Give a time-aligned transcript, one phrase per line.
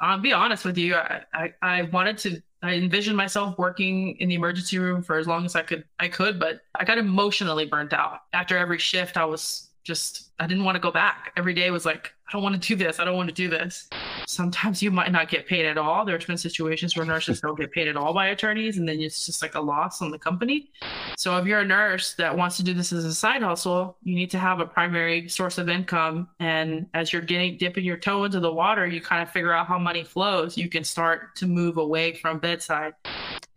[0.00, 0.94] I'll be honest with you.
[0.94, 5.26] I, I, I wanted to I envisioned myself working in the emergency room for as
[5.28, 8.20] long as I could I could, but I got emotionally burnt out.
[8.32, 11.32] After every shift, I was just I didn't want to go back.
[11.36, 13.00] Every day was like, I don't want to do this.
[13.00, 13.88] I don't want to do this.
[14.26, 16.04] Sometimes you might not get paid at all.
[16.04, 19.24] There's been situations where nurses don't get paid at all by attorneys, and then it's
[19.24, 20.70] just like a loss on the company.
[21.16, 24.14] So if you're a nurse that wants to do this as a side hustle, you
[24.14, 26.28] need to have a primary source of income.
[26.38, 29.66] And as you're getting dipping your toe into the water, you kind of figure out
[29.66, 30.58] how money flows.
[30.58, 32.92] You can start to move away from bedside.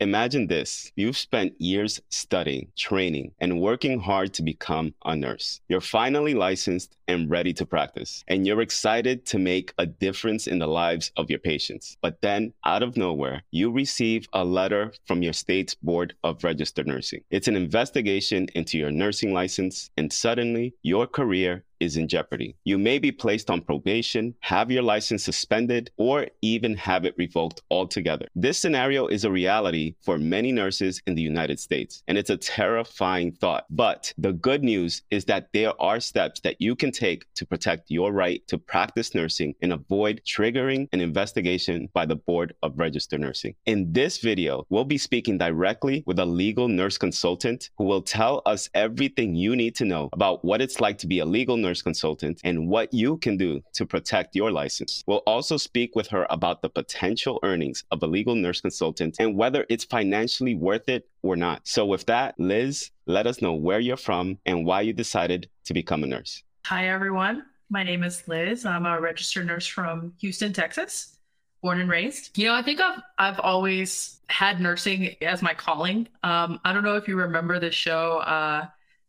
[0.02, 5.62] Imagine this you've spent years studying, training, and working hard to become a nurse.
[5.70, 10.58] You're finally licensed and ready to practice, and you're excited to make a difference in
[10.58, 11.98] the lives of your patients.
[12.02, 16.88] But then, out of nowhere, you receive a letter from your state's Board of Registered
[16.88, 17.22] Nursing.
[17.30, 22.56] It's an investigation into your nursing license, and suddenly your career is in jeopardy.
[22.64, 27.62] You may be placed on probation, have your license suspended, or even have it revoked
[27.72, 28.28] altogether.
[28.36, 32.38] This scenario is a reality for many nurses in the United States, and it's a
[32.38, 33.66] terrifying thought.
[33.70, 37.90] But the good news is that there are steps that you can take to protect
[37.90, 43.22] your right to practice nursing and avoid triggering an investigation by the Board of Registered
[43.22, 43.56] Nursing.
[43.66, 48.44] In this video, we'll be speaking directly with a legal nurse consultant who will tell
[48.46, 51.71] us everything you need to know about what it's like to be a legal nurse
[51.80, 55.04] consultant and what you can do to protect your license.
[55.06, 59.38] We'll also speak with her about the potential earnings of a legal nurse consultant and
[59.38, 61.68] whether it's financially worth it or not.
[61.68, 65.74] So, with that, Liz, let us know where you're from and why you decided to
[65.76, 66.42] become a nurse.
[66.66, 67.44] Hi, everyone.
[67.70, 68.66] My name is Liz.
[68.66, 71.20] I'm a registered nurse from Houston, Texas
[71.62, 72.38] born and raised.
[72.38, 76.08] You know, I think I've I've always had nursing as my calling.
[76.24, 78.66] Um, I don't know if you remember the show uh,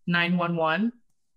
[0.07, 0.93] 911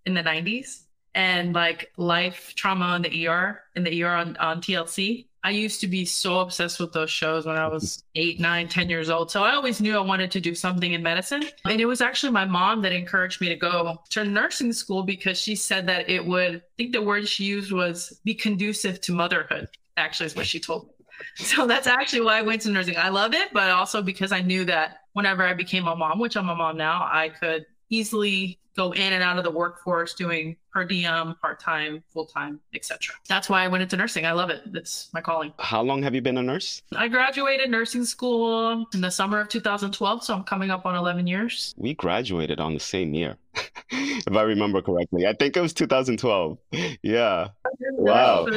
[0.06, 0.84] in the 90s
[1.16, 5.26] and like life trauma in the ER in the ER on, on TLC.
[5.44, 8.90] I used to be so obsessed with those shows when I was eight, nine, ten
[8.90, 9.30] years old.
[9.30, 11.44] So I always knew I wanted to do something in medicine.
[11.66, 15.40] And it was actually my mom that encouraged me to go to nursing school because
[15.40, 19.12] she said that it would, I think the word she used was be conducive to
[19.14, 20.92] motherhood, actually, is what she told me.
[21.36, 22.98] So that's actually why I went to nursing.
[22.98, 26.36] I love it, but also because I knew that whenever I became a mom, which
[26.36, 30.56] I'm a mom now, I could easily go in and out of the workforce doing
[30.72, 33.16] per diem, part time, full time, etc.
[33.30, 34.26] That's why I went into nursing.
[34.26, 34.62] I love it.
[34.74, 35.54] That's my calling.
[35.58, 36.82] How long have you been a nurse?
[36.94, 41.28] I graduated nursing school in the summer of 2012, so I'm coming up on 11
[41.28, 41.74] years.
[41.78, 43.38] We graduated on the same year,
[43.90, 45.26] if I remember correctly.
[45.26, 46.58] I think it was 2012.
[47.02, 47.48] Yeah.
[47.92, 48.48] Wow.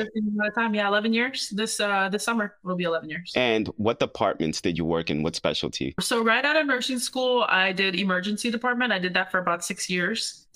[0.56, 1.50] Time, yeah, 11 years.
[1.50, 3.32] This uh, this summer will be 11 years.
[3.36, 5.22] And what departments did you work in?
[5.22, 5.94] What specialty?
[6.00, 8.92] So right out of nursing school, I did emergency department.
[8.92, 10.07] I did that for about six years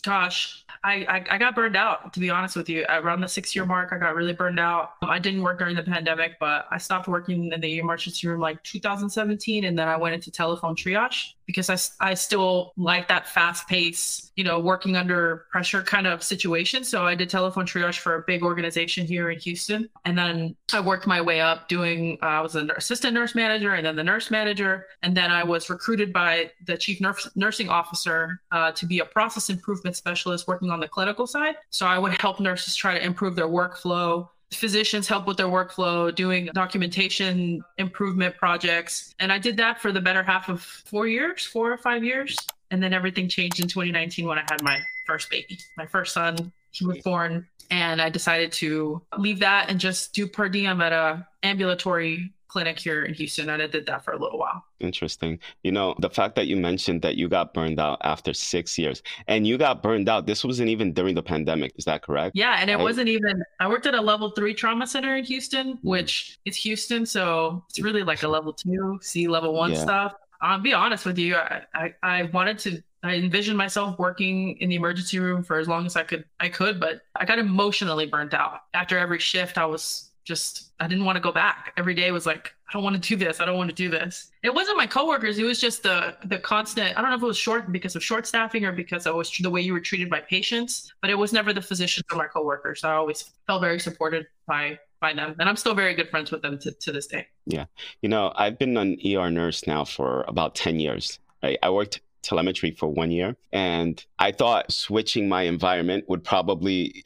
[0.03, 2.85] gosh, I, I, I got burned out to be honest with you.
[2.89, 4.95] Around the six year mark, I got really burned out.
[5.03, 8.63] I didn't work during the pandemic, but I stopped working in the emergency room like
[8.65, 13.69] 2017, and then I went into telephone triage because I, I still like that fast
[13.69, 16.84] pace, you know, working under pressure kind of situation.
[16.84, 19.88] So I did telephone triage for a big organization here in Houston.
[20.04, 23.75] And then I worked my way up doing, uh, I was an assistant nurse manager
[23.75, 24.86] and then the nurse manager.
[25.03, 29.04] And then I was recruited by the chief nurse, nursing officer uh, to be a
[29.04, 31.56] process improvement specialist working on the clinical side.
[31.70, 36.15] So I would help nurses try to improve their workflow, physicians help with their workflow,
[36.15, 39.15] doing documentation improvement projects.
[39.19, 42.37] And I did that for the better half of four years, four or five years.
[42.71, 46.53] And then everything changed in 2019 when I had my first baby, my first son.
[46.71, 50.93] He was born, and I decided to leave that and just do per diem at
[50.93, 54.65] a ambulatory clinic here in Houston, and I did that for a little while.
[54.82, 55.38] Interesting.
[55.62, 59.03] You know, the fact that you mentioned that you got burned out after six years,
[59.28, 61.72] and you got burned out, this wasn't even during the pandemic.
[61.76, 62.37] Is that correct?
[62.37, 62.82] Yeah, and it I...
[62.82, 63.42] wasn't even.
[63.60, 67.81] I worked at a level three trauma center in Houston, which is Houston, so it's
[67.81, 69.78] really like a level two, C level one yeah.
[69.78, 70.15] stuff.
[70.41, 71.37] I'll be honest with you.
[71.37, 75.66] I, I, I wanted to I envisioned myself working in the emergency room for as
[75.66, 78.60] long as I could I could, but I got emotionally burnt out.
[78.75, 81.72] After every shift, I was just I didn't want to go back.
[81.77, 83.41] Every day was like, I don't want to do this.
[83.41, 84.30] I don't want to do this.
[84.42, 85.39] It wasn't my coworkers.
[85.39, 86.97] It was just the the constant.
[86.97, 89.51] I don't know if it was short because of short staffing or because was the
[89.51, 90.92] way you were treated by patients.
[91.01, 92.84] But it was never the physicians or my coworkers.
[92.84, 96.42] I always felt very supported by by them, and I'm still very good friends with
[96.42, 97.27] them to, to this day.
[97.47, 97.66] Yeah,
[98.03, 101.19] you know, I've been an ER nurse now for about ten years.
[101.63, 103.36] I worked telemetry for one year.
[103.53, 107.03] And I thought switching my environment would probably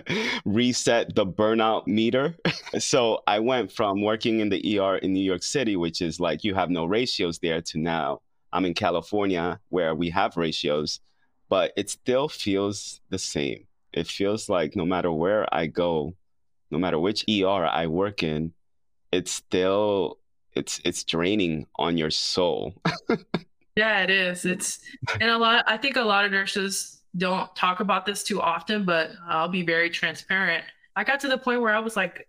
[0.44, 2.36] reset the burnout meter.
[2.78, 6.44] so I went from working in the ER in New York City, which is like
[6.44, 8.20] you have no ratios there, to now
[8.52, 11.00] I'm in California where we have ratios,
[11.48, 13.66] but it still feels the same.
[13.92, 16.14] It feels like no matter where I go,
[16.70, 18.52] no matter which ER I work in,
[19.12, 20.18] it's still
[20.54, 22.74] it's it's draining on your soul.
[23.76, 24.44] yeah, it is.
[24.44, 24.80] It's
[25.20, 28.84] and a lot I think a lot of nurses don't talk about this too often,
[28.84, 30.64] but I'll be very transparent.
[30.96, 32.28] I got to the point where I was like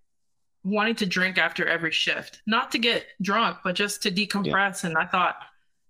[0.64, 4.84] wanting to drink after every shift, not to get drunk, but just to decompress.
[4.84, 4.90] Yeah.
[4.90, 5.38] And I thought,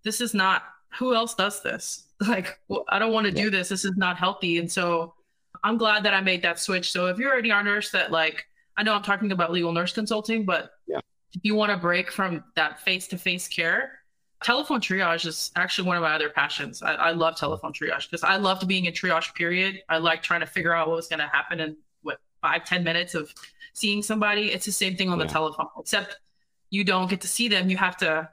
[0.03, 0.63] this is not
[0.97, 2.07] who else does this?
[2.27, 3.45] Like, well, I don't want to yeah.
[3.45, 3.69] do this.
[3.69, 4.59] This is not healthy.
[4.59, 5.15] And so
[5.63, 6.91] I'm glad that I made that switch.
[6.91, 8.45] So if you're an ER nurse that like,
[8.77, 10.99] I know I'm talking about legal nurse consulting, but yeah.
[11.33, 14.00] if you want to break from that face to face care,
[14.43, 16.81] telephone triage is actually one of my other passions.
[16.81, 19.81] I, I love telephone triage because I loved being in triage period.
[19.89, 22.83] I like trying to figure out what was going to happen in what five, ten
[22.83, 23.33] minutes of
[23.73, 24.51] seeing somebody.
[24.51, 25.25] It's the same thing on yeah.
[25.25, 26.19] the telephone, except
[26.69, 27.69] you don't get to see them.
[27.69, 28.29] You have to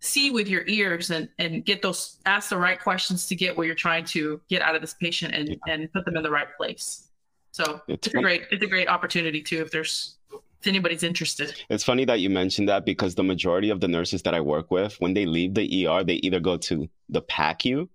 [0.00, 3.66] see with your ears and and get those ask the right questions to get what
[3.66, 5.56] you're trying to get out of this patient and yeah.
[5.66, 7.08] and put them in the right place
[7.50, 10.16] so it's, it's a great it's a great opportunity too if there's
[10.60, 14.22] if anybody's interested it's funny that you mentioned that because the majority of the nurses
[14.22, 17.88] that i work with when they leave the er they either go to the pacu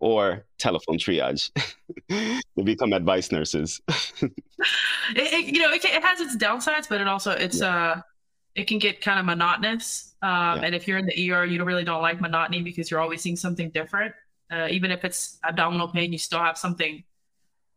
[0.00, 1.50] or telephone triage
[2.08, 4.32] they become advice nurses it,
[5.16, 7.92] it, you know it, it, has its downsides but it also it's yeah.
[7.94, 8.00] uh
[8.58, 10.14] it can get kind of monotonous.
[10.20, 10.62] Um, yeah.
[10.64, 13.22] And if you're in the ER, you don't really don't like monotony because you're always
[13.22, 14.14] seeing something different.
[14.50, 17.04] Uh, even if it's abdominal pain, you still have something.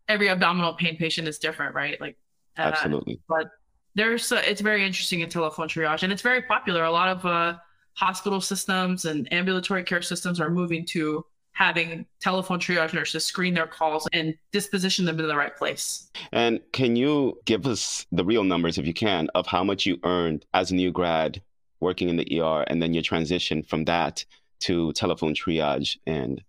[0.08, 2.02] Every abdominal pain patient is different, right?
[2.02, 2.18] Like
[2.58, 3.22] uh, absolutely.
[3.30, 3.52] But
[3.96, 6.84] there's it's very interesting in telephone triage, and it's very popular.
[6.84, 7.58] A lot of uh,
[7.94, 13.68] hospital systems and ambulatory care systems are moving to having telephone triage nurses screen their
[13.68, 16.10] calls and disposition them in the right place.
[16.32, 20.00] And can you give us the real numbers, if you can, of how much you
[20.04, 21.42] earned as a new grad
[21.82, 24.24] working in the ER and then your transition from that
[24.62, 26.42] to telephone triage and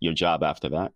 [0.00, 0.92] your job after that?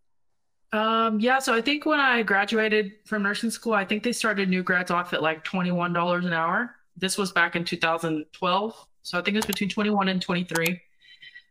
[0.73, 4.49] Um, yeah, so I think when I graduated from nursing school, I think they started
[4.49, 6.75] new grads off at like $21 an hour.
[6.97, 8.87] This was back in 2012.
[9.03, 10.81] So I think it was between 21 and 23.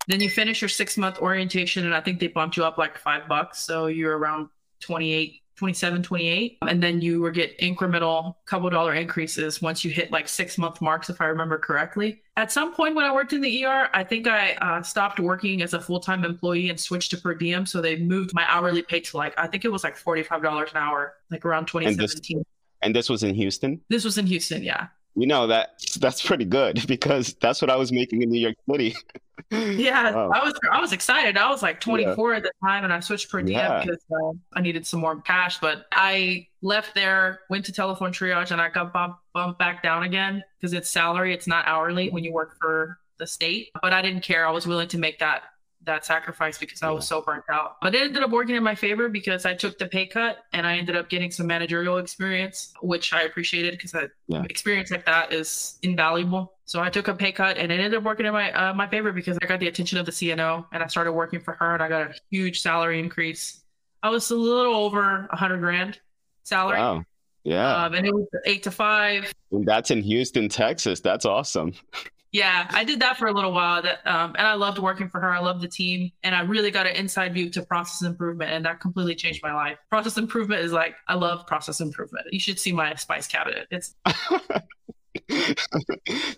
[0.07, 2.97] Then you finish your six month orientation, and I think they bumped you up like
[2.97, 3.59] five bucks.
[3.59, 4.49] So you're around
[4.81, 6.57] 28, 27, 28.
[6.67, 10.81] And then you will get incremental couple dollar increases once you hit like six month
[10.81, 12.21] marks, if I remember correctly.
[12.37, 15.61] At some point when I worked in the ER, I think I uh, stopped working
[15.61, 17.65] as a full time employee and switched to per diem.
[17.65, 20.77] So they moved my hourly pay to like, I think it was like $45 an
[20.77, 22.37] hour, like around 2017.
[22.37, 22.45] And this,
[22.81, 23.81] and this was in Houston?
[23.89, 27.75] This was in Houston, yeah you know that that's pretty good because that's what I
[27.75, 28.95] was making in New York City.
[29.51, 30.31] yeah, wow.
[30.33, 31.37] I was I was excited.
[31.37, 32.37] I was like 24 yeah.
[32.37, 33.83] at the time, and I switched per diem yeah.
[33.83, 35.59] because uh, I needed some more cash.
[35.59, 40.03] But I left there, went to telephone triage, and I got bumped, bumped back down
[40.03, 43.69] again because it's salary, it's not hourly when you work for the state.
[43.81, 44.47] But I didn't care.
[44.47, 45.43] I was willing to make that
[45.85, 47.77] that sacrifice because I was so burnt out.
[47.81, 50.65] But it ended up working in my favor because I took the pay cut and
[50.65, 54.43] I ended up getting some managerial experience, which I appreciated because that yeah.
[54.49, 56.53] experience like that is invaluable.
[56.65, 58.87] So I took a pay cut and it ended up working in my uh, my
[58.87, 61.73] favor because I got the attention of the CNO and I started working for her
[61.73, 63.61] and I got a huge salary increase.
[64.01, 65.99] I was a little over a hundred grand
[66.43, 66.79] salary.
[66.79, 67.03] Wow.
[67.43, 67.85] Yeah.
[67.85, 69.31] Um, and it was eight to five.
[69.51, 70.99] And that's in Houston, Texas.
[70.99, 71.73] That's awesome.
[72.35, 73.81] Yeah, I did that for a little while.
[73.81, 75.31] That um, and I loved working for her.
[75.31, 78.65] I loved the team, and I really got an inside view to process improvement, and
[78.65, 79.77] that completely changed my life.
[79.89, 82.25] Process improvement is like I love process improvement.
[82.31, 83.67] You should see my spice cabinet.
[83.71, 83.95] It's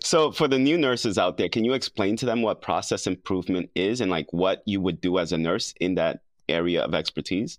[0.00, 3.68] so for the new nurses out there, can you explain to them what process improvement
[3.74, 7.58] is and like what you would do as a nurse in that area of expertise?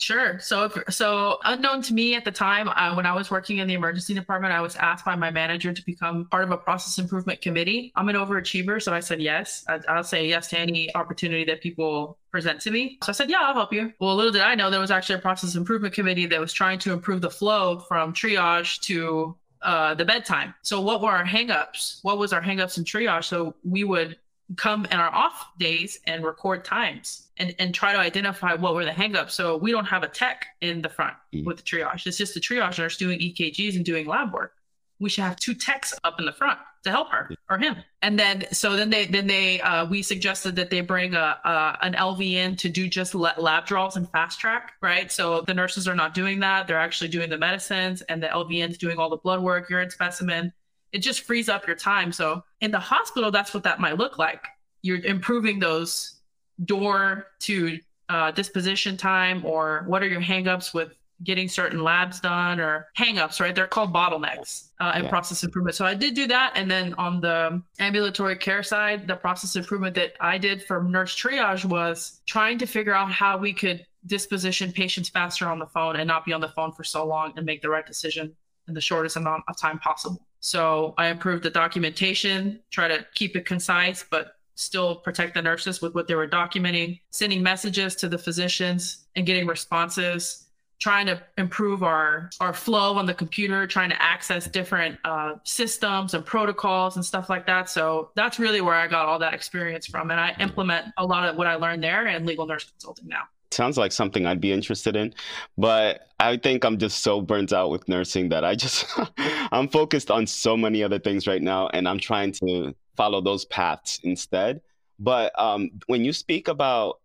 [0.00, 0.38] Sure.
[0.38, 3.66] So, if, so unknown to me at the time, uh, when I was working in
[3.66, 6.98] the emergency department, I was asked by my manager to become part of a process
[6.98, 7.92] improvement committee.
[7.96, 9.64] I'm an overachiever, so I said yes.
[9.68, 12.98] I, I'll say yes to any opportunity that people present to me.
[13.02, 13.92] So I said, yeah, I'll help you.
[13.98, 16.78] Well, little did I know there was actually a process improvement committee that was trying
[16.80, 20.54] to improve the flow from triage to uh, the bedtime.
[20.62, 21.98] So what were our hangups?
[22.02, 23.24] What was our hangups in triage?
[23.24, 24.16] So we would
[24.56, 28.84] come in our off days and record times and, and try to identify what were
[28.84, 29.32] the hangups.
[29.32, 31.44] So we don't have a tech in the front mm.
[31.44, 32.06] with the triage.
[32.06, 34.54] It's just the triage nurse doing EKGs and doing lab work.
[35.00, 37.76] We should have two techs up in the front to help her or him.
[38.02, 41.78] And then so then they then they uh, we suggested that they bring a, a
[41.82, 45.10] an LVN to do just lab draws and fast track, right?
[45.10, 48.70] So the nurses are not doing that; they're actually doing the medicines, and the LVN
[48.70, 50.52] is doing all the blood work, urine specimen,
[50.92, 52.12] it just frees up your time.
[52.12, 54.44] So in the hospital, that's what that might look like.
[54.82, 56.20] You're improving those
[56.64, 57.78] door to
[58.08, 63.40] uh, disposition time, or what are your hangups with getting certain labs done, or hangups,
[63.40, 63.54] right?
[63.54, 65.10] They're called bottlenecks uh, and yeah.
[65.10, 65.74] process improvement.
[65.74, 69.94] So I did do that, and then on the ambulatory care side, the process improvement
[69.96, 74.72] that I did for nurse triage was trying to figure out how we could disposition
[74.72, 77.44] patients faster on the phone and not be on the phone for so long and
[77.44, 78.34] make the right decision
[78.68, 80.27] in the shortest amount of time possible.
[80.40, 85.80] So I improved the documentation, try to keep it concise, but still protect the nurses
[85.80, 91.20] with what they were documenting, sending messages to the physicians and getting responses trying to
[91.38, 96.96] improve our our flow on the computer trying to access different uh, systems and protocols
[96.96, 97.68] and stuff like that.
[97.68, 101.28] So that's really where i got all that experience from and i implement a lot
[101.28, 103.24] of what i learned there in legal nurse consulting now
[103.58, 105.12] sounds like something i'd be interested in
[105.58, 108.86] but i think i'm just so burnt out with nursing that i just
[109.52, 113.44] i'm focused on so many other things right now and i'm trying to follow those
[113.44, 114.60] paths instead.
[114.98, 116.98] But um, when you speak about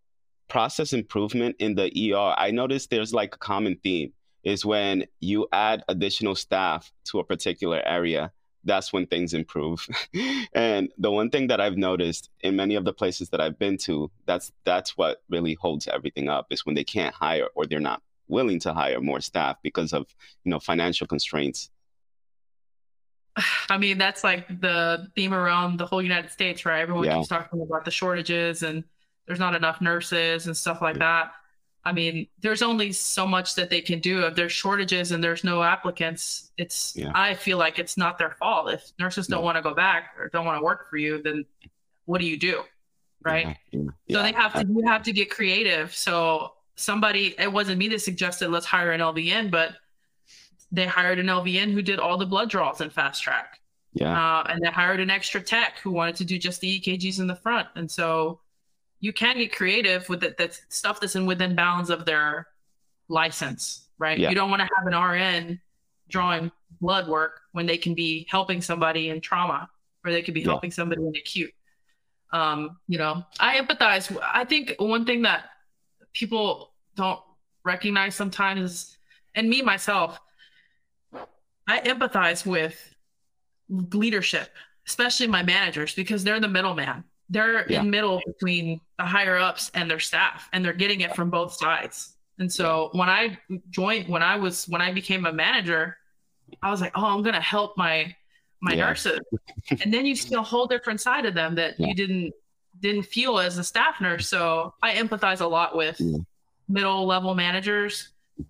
[0.50, 4.12] process improvement in the ER, I noticed there's like a common theme
[4.44, 8.32] is when you add additional staff to a particular area,
[8.64, 9.86] that's when things improve.
[10.54, 13.78] and the one thing that I've noticed in many of the places that I've been
[13.80, 17.80] to, that's that's what really holds everything up is when they can't hire or they're
[17.80, 20.06] not willing to hire more staff because of,
[20.44, 21.70] you know, financial constraints.
[23.70, 26.82] I mean, that's like the theme around the whole United States, right?
[26.82, 27.18] Everyone yeah.
[27.18, 28.84] keeps talking about the shortages and
[29.28, 31.32] there's not enough nurses and stuff like that.
[31.86, 34.26] I mean, there's only so much that they can do.
[34.26, 37.12] If there's shortages and there's no applicants, it's yeah.
[37.14, 38.72] I feel like it's not their fault.
[38.72, 41.46] If nurses don't want to go back or don't want to work for you, then
[42.06, 42.64] what do you do?
[43.22, 43.58] Right?
[43.72, 43.82] Yeah.
[44.08, 44.18] Yeah.
[44.18, 45.94] So they have to you have to get creative.
[45.94, 49.74] So somebody it wasn't me that suggested let's hire an LVN, but
[50.72, 53.60] they hired an LVN who did all the blood draws in fast track.
[53.94, 54.40] Yeah.
[54.40, 57.28] Uh, and they hired an extra tech who wanted to do just the EKGs in
[57.28, 57.68] the front.
[57.76, 58.40] And so
[59.04, 60.38] you can get creative with it.
[60.38, 62.48] That's stuff that's in within bounds of their
[63.10, 64.18] license, right?
[64.18, 64.30] Yeah.
[64.30, 65.60] You don't want to have an RN
[66.08, 69.70] drawing blood work when they can be helping somebody in trauma
[70.06, 70.48] or they could be yeah.
[70.48, 71.52] helping somebody in acute.
[72.32, 74.18] Um, you know, I empathize.
[74.24, 75.50] I think one thing that
[76.14, 77.20] people don't
[77.66, 78.98] recognize sometimes is,
[79.36, 80.18] and me myself,
[81.68, 82.96] I empathize with
[83.68, 84.48] leadership,
[84.88, 87.04] especially my managers, because they're the middleman.
[87.30, 87.82] They're yeah.
[87.82, 91.54] in middle between the higher ups and their staff, and they're getting it from both
[91.54, 92.14] sides.
[92.40, 93.38] And so when I
[93.70, 95.98] joined, when I was when I became a manager,
[96.62, 98.16] I was like, oh, I'm gonna help my
[98.62, 98.88] my yeah.
[98.88, 99.20] nurses.
[99.82, 101.88] and then you see a whole different side of them that yeah.
[101.88, 102.34] you didn't
[102.80, 104.28] didn't feel as a staff nurse.
[104.28, 106.02] So I empathize a lot with
[106.68, 108.10] middle level managers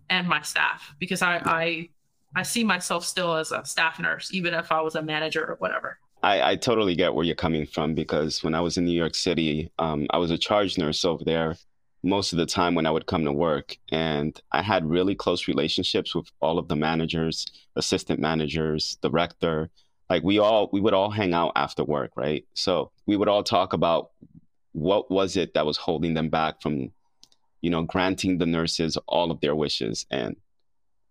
[0.09, 1.89] and my staff because I, I
[2.35, 5.55] I see myself still as a staff nurse, even if I was a manager or
[5.55, 5.99] whatever.
[6.23, 9.13] I, I totally get where you're coming from because when I was in New York
[9.13, 11.57] City, um, I was a charge nurse over there
[12.01, 13.77] most of the time when I would come to work.
[13.91, 19.69] And I had really close relationships with all of the managers, assistant managers, director.
[20.09, 22.45] Like we all, we would all hang out after work, right?
[22.53, 24.11] So we would all talk about
[24.71, 26.91] what was it that was holding them back from,
[27.61, 30.05] you know, granting the nurses all of their wishes.
[30.09, 30.37] And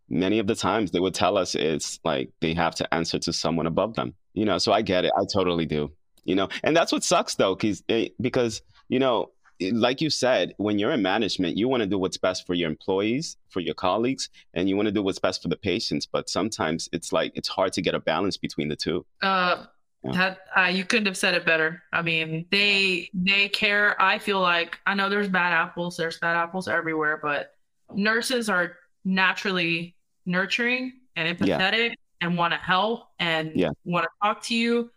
[0.09, 3.33] many of the times they would tell us it's like they have to answer to
[3.33, 5.91] someone above them you know so i get it i totally do
[6.25, 9.31] you know and that's what sucks though because eh, because you know
[9.73, 12.69] like you said when you're in management you want to do what's best for your
[12.69, 16.29] employees for your colleagues and you want to do what's best for the patients but
[16.29, 19.05] sometimes it's like it's hard to get a balance between the two.
[19.23, 19.67] Uh
[20.05, 20.13] yeah.
[20.13, 21.81] that uh, you couldn't have said it better.
[21.93, 26.37] I mean they they care i feel like i know there's bad apples there's bad
[26.37, 27.55] apples everywhere but
[27.95, 28.73] nurses are
[29.05, 29.95] naturally
[30.27, 33.71] nurturing and empathetic yeah and want to help and yeah.
[33.85, 34.91] want to talk to you.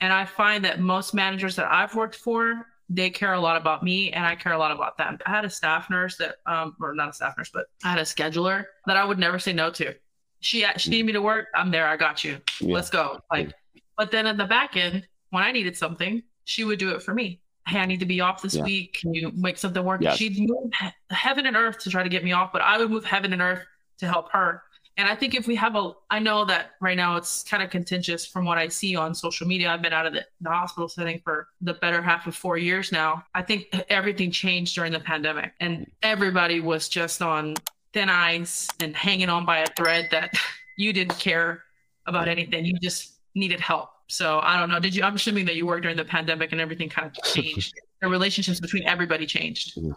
[0.00, 3.84] And I find that most managers that I've worked for, they care a lot about
[3.84, 5.18] me and I care a lot about them.
[5.26, 7.98] I had a staff nurse that, um, or not a staff nurse, but I had
[7.98, 9.94] a scheduler that I would never say no to.
[10.40, 11.48] She she needed me to work.
[11.54, 11.86] I'm there.
[11.86, 12.40] I got you.
[12.60, 12.74] Yeah.
[12.74, 13.20] Let's go.
[13.30, 13.52] Like,
[13.98, 17.12] but then at the back end, when I needed something, she would do it for
[17.12, 17.40] me.
[17.66, 18.64] Hey, I need to be off this yeah.
[18.64, 18.98] week.
[19.02, 20.00] Can you make something work?
[20.00, 20.16] Yes.
[20.16, 20.72] She'd move
[21.10, 23.42] heaven and earth to try to get me off, but I would move heaven and
[23.42, 23.66] earth
[23.98, 24.62] to help her.
[24.96, 27.70] And I think if we have a, I know that right now it's kind of
[27.70, 29.70] contentious from what I see on social media.
[29.70, 32.92] I've been out of the, the hospital setting for the better half of four years
[32.92, 33.24] now.
[33.34, 37.54] I think everything changed during the pandemic and everybody was just on
[37.92, 40.32] thin ice and hanging on by a thread that
[40.76, 41.62] you didn't care
[42.06, 42.64] about anything.
[42.64, 43.90] You just needed help.
[44.08, 44.80] So I don't know.
[44.80, 45.04] Did you?
[45.04, 47.74] I'm assuming that you worked during the pandemic and everything kind of changed.
[48.02, 49.76] the relationships between everybody changed.
[49.76, 49.92] Mm-hmm.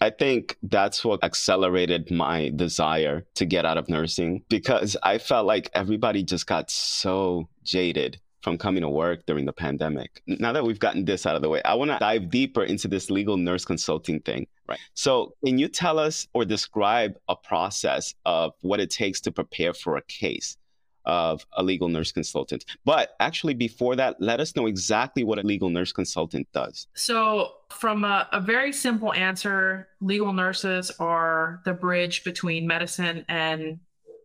[0.00, 5.46] I think that's what accelerated my desire to get out of nursing because I felt
[5.46, 10.22] like everybody just got so jaded from coming to work during the pandemic.
[10.26, 12.88] Now that we've gotten this out of the way, I want to dive deeper into
[12.88, 14.46] this legal nurse consulting thing.
[14.66, 14.78] Right.
[14.94, 19.74] So, can you tell us or describe a process of what it takes to prepare
[19.74, 20.56] for a case?
[21.04, 22.64] Of a legal nurse consultant.
[22.84, 26.86] But actually, before that, let us know exactly what a legal nurse consultant does.
[26.94, 33.78] So, from a, a, very simple answer, legal nurses are the bridge between medicine and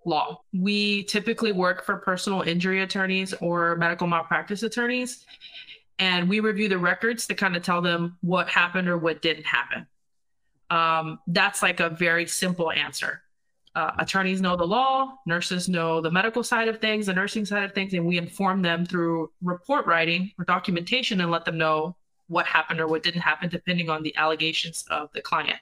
[0.05, 0.41] law.
[0.53, 5.25] We typically work for personal injury attorneys or medical malpractice attorneys,
[5.99, 9.45] and we review the records to kind of tell them what happened or what didn't
[9.45, 9.87] happen.
[10.69, 13.21] Um, that's like a very simple answer.
[13.75, 17.63] Uh, attorneys know the law, nurses know the medical side of things, the nursing side
[17.63, 21.93] of things, and we inform them through report writing or documentation and let them know
[22.27, 25.57] what happened or what didn't happen, depending on the allegations of the client,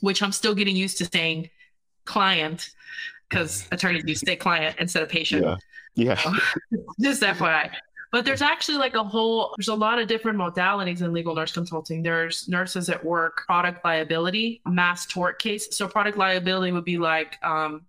[0.00, 1.50] which I'm still getting used to saying
[2.04, 2.70] client
[3.28, 5.44] because attorneys do say client instead of patient.
[5.44, 5.56] Yeah.
[5.94, 6.34] Yeah.
[7.00, 7.70] Just FYI.
[8.12, 11.50] But there's actually like a whole, there's a lot of different modalities in legal nurse
[11.50, 12.02] consulting.
[12.02, 15.74] There's nurses at work, product liability, mass tort case.
[15.74, 17.86] So product liability would be like, um,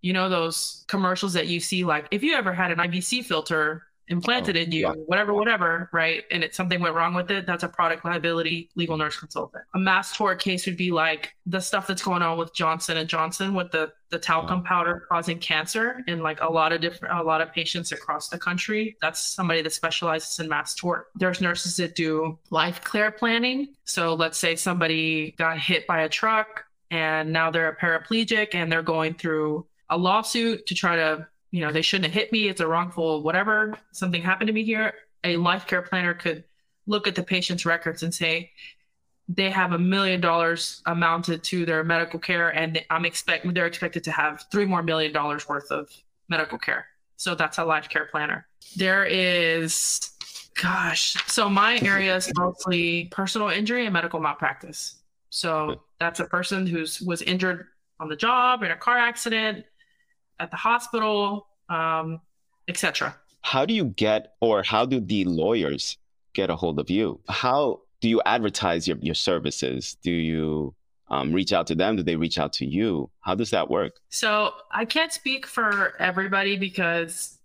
[0.00, 3.87] you know, those commercials that you see, like if you ever had an IVC filter
[4.08, 4.92] implanted oh, in you, yeah.
[5.06, 6.24] whatever, whatever, right?
[6.30, 9.64] And it something went wrong with it, that's a product liability legal nurse consultant.
[9.74, 13.08] A mass tort case would be like the stuff that's going on with Johnson and
[13.08, 17.22] Johnson with the the talcum powder causing cancer in like a lot of different a
[17.22, 18.96] lot of patients across the country.
[19.02, 21.08] That's somebody that specializes in mass tort.
[21.14, 23.74] There's nurses that do life care planning.
[23.84, 28.72] So let's say somebody got hit by a truck and now they're a paraplegic and
[28.72, 32.48] they're going through a lawsuit to try to you know, they shouldn't have hit me.
[32.48, 33.74] It's a wrongful whatever.
[33.92, 34.92] Something happened to me here.
[35.24, 36.44] A life care planner could
[36.86, 38.50] look at the patient's records and say,
[39.28, 44.02] they have a million dollars amounted to their medical care, and I'm expecting they're expected
[44.04, 45.90] to have three more million dollars worth of
[46.28, 46.86] medical care.
[47.16, 48.46] So that's a life care planner.
[48.76, 50.12] There is,
[50.60, 55.02] gosh, so my area is mostly personal injury and medical malpractice.
[55.30, 57.66] So that's a person who's was injured
[58.00, 59.66] on the job in a car accident
[60.40, 62.20] at the hospital, um,
[62.68, 63.14] etc.
[63.42, 65.98] How do you get, or how do the lawyers
[66.32, 67.20] get a hold of you?
[67.28, 69.96] How do you advertise your, your services?
[70.02, 70.74] Do you
[71.10, 71.96] um, reach out to them?
[71.96, 73.10] Do they reach out to you?
[73.20, 73.94] How does that work?
[74.10, 77.38] So I can't speak for everybody because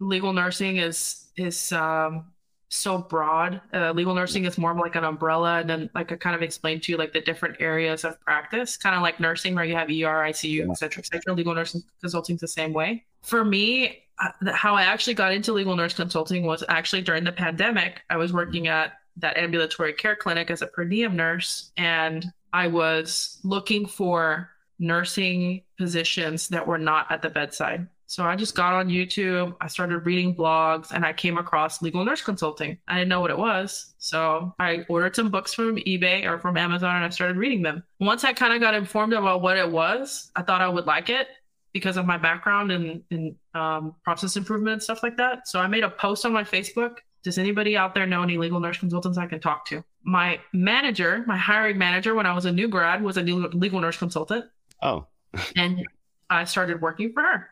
[0.00, 2.26] legal nursing is is um,
[2.68, 3.60] so broad.
[3.72, 6.82] Uh, legal nursing is more like an umbrella, and then like I kind of explained
[6.84, 9.88] to you like the different areas of practice, kind of like nursing where you have
[9.88, 10.70] ER, ICU, yeah.
[10.70, 11.34] et cetera, et cetera.
[11.34, 13.04] Legal nursing consulting is the same way.
[13.22, 17.32] For me, uh, how I actually got into legal nurse consulting was actually during the
[17.32, 18.02] pandemic.
[18.10, 22.68] I was working at that ambulatory care clinic as a per diem nurse, and I
[22.68, 27.88] was looking for nursing positions that were not at the bedside.
[28.08, 32.02] So I just got on YouTube, I started reading blogs, and I came across legal
[32.06, 32.78] nurse consulting.
[32.88, 33.94] I didn't know what it was.
[33.98, 37.84] So I ordered some books from eBay or from Amazon and I started reading them.
[38.00, 41.10] Once I kind of got informed about what it was, I thought I would like
[41.10, 41.28] it
[41.74, 45.46] because of my background in, in um, process improvement and stuff like that.
[45.46, 46.96] So I made a post on my Facebook.
[47.22, 49.84] Does anybody out there know any legal nurse consultants I can talk to?
[50.02, 53.82] My manager, my hiring manager when I was a new grad, was a new legal
[53.82, 54.46] nurse consultant.
[54.80, 55.04] Oh.
[55.56, 55.86] and
[56.30, 57.50] I started working for her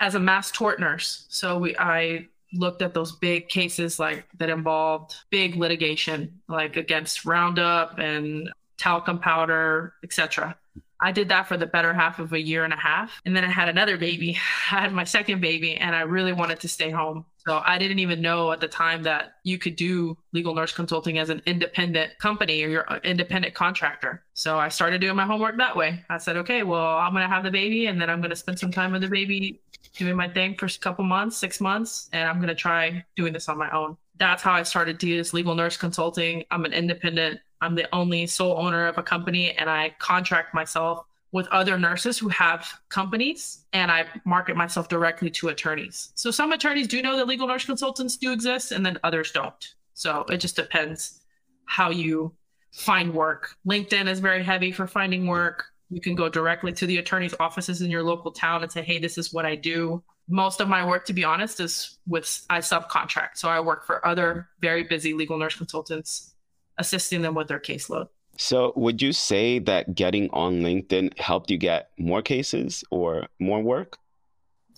[0.00, 1.26] as a mass tort nurse.
[1.28, 7.24] So we I looked at those big cases like that involved big litigation, like against
[7.24, 10.56] Roundup and talcum powder, etc.
[11.00, 13.20] I did that for the better half of a year and a half.
[13.24, 14.38] And then I had another baby.
[14.70, 17.24] I had my second baby, and I really wanted to stay home.
[17.46, 21.18] So I didn't even know at the time that you could do legal nurse consulting
[21.18, 24.24] as an independent company or your independent contractor.
[24.34, 26.04] So I started doing my homework that way.
[26.10, 28.36] I said, okay, well, I'm going to have the baby, and then I'm going to
[28.36, 29.60] spend some time with the baby
[29.96, 33.32] doing my thing for a couple months, six months, and I'm going to try doing
[33.32, 33.96] this on my own.
[34.18, 36.44] That's how I started to use legal nurse consulting.
[36.50, 41.06] I'm an independent I'm the only sole owner of a company and I contract myself
[41.36, 46.10] with other nurses who have companies and I market myself directly to attorneys.
[46.14, 49.74] So some attorneys do know that legal nurse consultants do exist and then others don't.
[49.92, 51.20] So it just depends
[51.66, 52.32] how you
[52.72, 53.50] find work.
[53.68, 55.66] LinkedIn is very heavy for finding work.
[55.90, 58.98] You can go directly to the attorney's offices in your local town and say, hey,
[58.98, 60.02] this is what I do.
[60.28, 63.34] Most of my work, to be honest, is with I subcontract.
[63.34, 66.34] So I work for other very busy legal nurse consultants
[66.78, 68.08] assisting them with their caseload.
[68.38, 73.62] So, would you say that getting on LinkedIn helped you get more cases or more
[73.62, 73.98] work?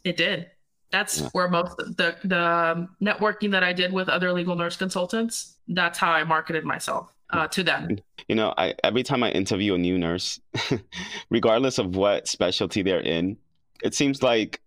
[0.04, 0.50] It did.
[0.90, 1.28] That's yeah.
[1.32, 5.58] where most the the networking that I did with other legal nurse consultants.
[5.68, 7.98] That's how I marketed myself uh, to them.
[8.28, 10.40] You know, I every time I interview a new nurse,
[11.30, 13.36] regardless of what specialty they're in,
[13.82, 14.60] it seems like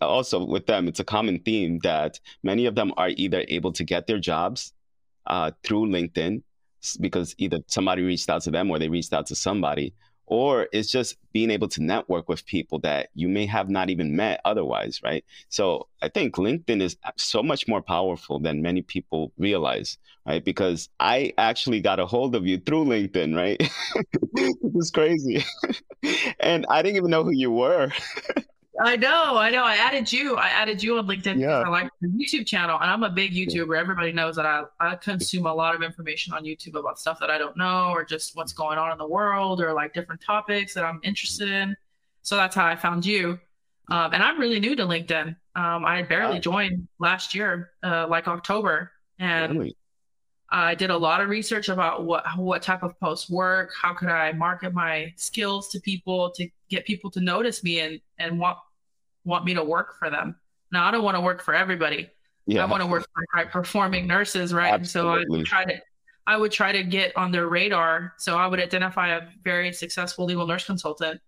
[0.00, 3.84] also with them, it's a common theme that many of them are either able to
[3.84, 4.72] get their jobs
[5.26, 6.42] uh, through LinkedIn
[7.00, 9.94] because either somebody reached out to them or they reached out to somebody
[10.28, 14.16] or it's just being able to network with people that you may have not even
[14.16, 15.24] met otherwise right?
[15.48, 20.44] So i think linkedin is so much more powerful than many people realize right?
[20.44, 23.60] Because i actually got a hold of you through linkedin right?
[24.74, 25.44] It's crazy.
[26.40, 27.90] And i didn't even know who you were
[28.80, 29.64] I know, I know.
[29.64, 30.36] I added you.
[30.36, 31.60] I added you on LinkedIn Yeah.
[31.60, 33.76] I like your YouTube channel, and I'm a big YouTuber.
[33.78, 37.30] Everybody knows that I I consume a lot of information on YouTube about stuff that
[37.30, 40.74] I don't know, or just what's going on in the world, or like different topics
[40.74, 41.76] that I'm interested in.
[42.22, 43.38] So that's how I found you.
[43.88, 45.36] Um, and I'm really new to LinkedIn.
[45.54, 49.76] Um, I barely joined last year, uh, like October, and Really?
[50.50, 54.08] I did a lot of research about what what type of posts work, how could
[54.08, 58.58] I market my skills to people to get people to notice me and and want
[59.26, 60.36] want me to work for them.
[60.72, 62.08] Now I don't want to work for everybody.
[62.46, 62.62] Yeah.
[62.62, 64.72] I want to work for high performing nurses, right?
[64.72, 65.74] And so I would try to
[66.26, 68.14] I would try to get on their radar.
[68.16, 71.20] So I would identify a very successful legal nurse consultant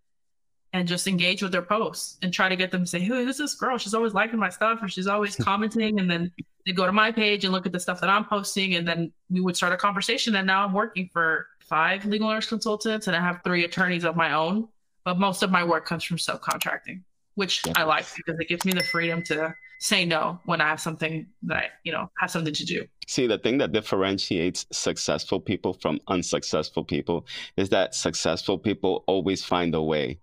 [0.73, 3.39] and just engage with their posts and try to get them to say, Who who's
[3.39, 3.79] this girl?
[3.79, 6.01] She's always liking my stuff or she's always commenting.
[6.01, 6.33] And then
[6.67, 8.75] they go to my page and look at the stuff that I'm posting.
[8.75, 10.35] And then we would start a conversation.
[10.37, 14.17] And now I'm working for five legal nurse consultants and I have three attorneys of
[14.17, 14.69] my own.
[15.05, 17.03] But most of my work comes from subcontracting,
[17.39, 20.81] which I like because it gives me the freedom to say no when I have
[20.81, 22.85] something that I, you know, have something to do.
[23.07, 29.45] See, the thing that differentiates successful people from unsuccessful people is that successful people always
[29.45, 30.19] find a way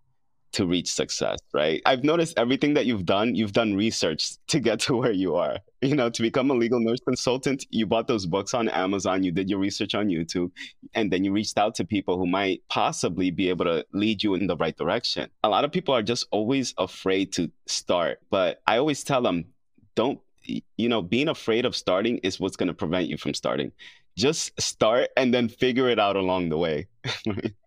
[0.55, 1.81] to reach success, right?
[1.85, 5.59] I've noticed everything that you've done, you've done research to get to where you are.
[5.81, 9.31] You know, to become a legal nurse consultant, you bought those books on Amazon, you
[9.31, 10.51] did your research on YouTube,
[10.93, 14.33] and then you reached out to people who might possibly be able to lead you
[14.33, 15.29] in the right direction.
[15.43, 19.45] A lot of people are just always afraid to start, but I always tell them,
[19.95, 20.19] don't
[20.77, 23.71] you know, being afraid of starting is what's going to prevent you from starting.
[24.17, 26.87] Just start and then figure it out along the way.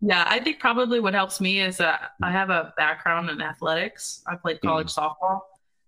[0.00, 4.22] Yeah, I think probably what helps me is that I have a background in athletics.
[4.26, 5.40] I played college softball.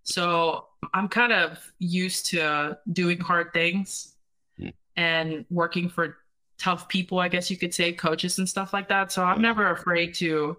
[0.03, 4.13] So I'm kind of used to doing hard things
[4.61, 4.73] Mm.
[4.97, 6.17] and working for
[6.59, 9.13] tough people, I guess you could say, coaches and stuff like that.
[9.13, 10.57] So I'm never afraid to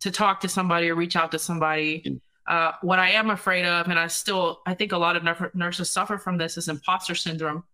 [0.00, 2.02] to talk to somebody or reach out to somebody.
[2.06, 2.20] Mm.
[2.46, 5.90] Uh, what I am afraid of, and I still, I think a lot of nurses
[5.90, 7.64] suffer from this, is imposter syndrome.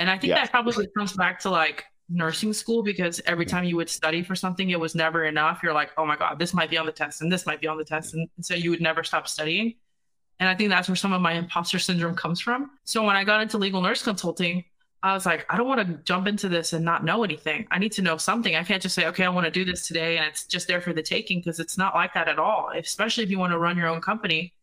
[0.00, 0.40] And I think Yeah.
[0.40, 4.34] that probably comes back to like nursing school because every time you would study for
[4.34, 5.60] something, it was never enough.
[5.62, 7.66] You're like, oh my God, this might be on the test and this might be
[7.66, 8.14] on the test.
[8.14, 9.74] And so you would never stop studying.
[10.40, 12.70] And I think that's where some of my imposter syndrome comes from.
[12.84, 14.64] So when I got into legal nurse consulting,
[15.02, 17.66] I was like, I don't want to jump into this and not know anything.
[17.70, 18.56] I need to know something.
[18.56, 20.80] I can't just say, okay, I want to do this today and it's just there
[20.80, 22.70] for the taking because it's not like that at all.
[22.76, 24.54] Especially if you want to run your own company,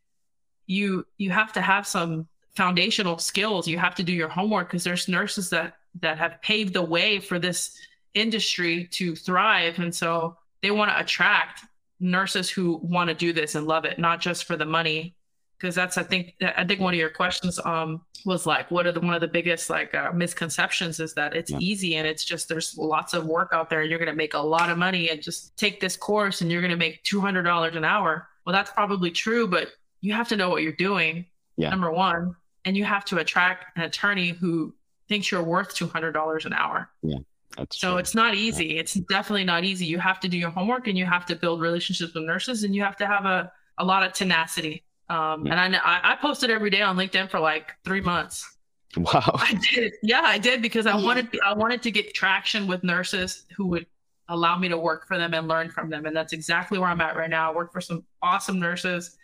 [0.67, 3.67] you you have to have some foundational skills.
[3.67, 7.19] You have to do your homework because there's nurses that that have paved the way
[7.19, 7.77] for this
[8.13, 9.79] industry to thrive.
[9.79, 11.65] And so they want to attract
[11.99, 15.15] nurses who want to do this and love it, not just for the money.
[15.57, 18.91] Because that's, I think, I think one of your questions um, was like, what are
[18.91, 21.59] the one of the biggest like uh, misconceptions is that it's Yeah.
[21.59, 24.33] easy and it's just there's lots of work out there and you're going to make
[24.33, 27.21] a lot of money and just take this course and you're going to make two
[27.21, 28.27] hundred dollars an hour.
[28.45, 29.69] Well, that's probably true, but
[30.01, 31.25] you have to know what you're doing.
[31.55, 31.69] Yeah.
[31.69, 34.75] Number one, and you have to attract an attorney who
[35.09, 36.89] thinks you're worth two hundred dollars an hour.
[37.01, 37.19] Yeah.
[37.57, 37.97] That's So true.
[37.99, 38.77] it's not easy.
[38.77, 39.85] It's definitely not easy.
[39.85, 42.75] You have to do your homework and you have to build relationships with nurses and
[42.75, 44.83] you have to have a, a lot of tenacity.
[45.09, 45.63] Um, Yeah.
[45.63, 48.57] And I I posted every day on LinkedIn for like three months.
[48.97, 49.31] wow.
[49.35, 49.93] I did.
[50.03, 53.85] Yeah, I did because I wanted I wanted to get traction with nurses who would
[54.29, 56.05] allow me to work for them and learn from them.
[56.07, 57.51] And that's exactly where I'm at right now.
[57.51, 59.17] I work for some awesome nurses.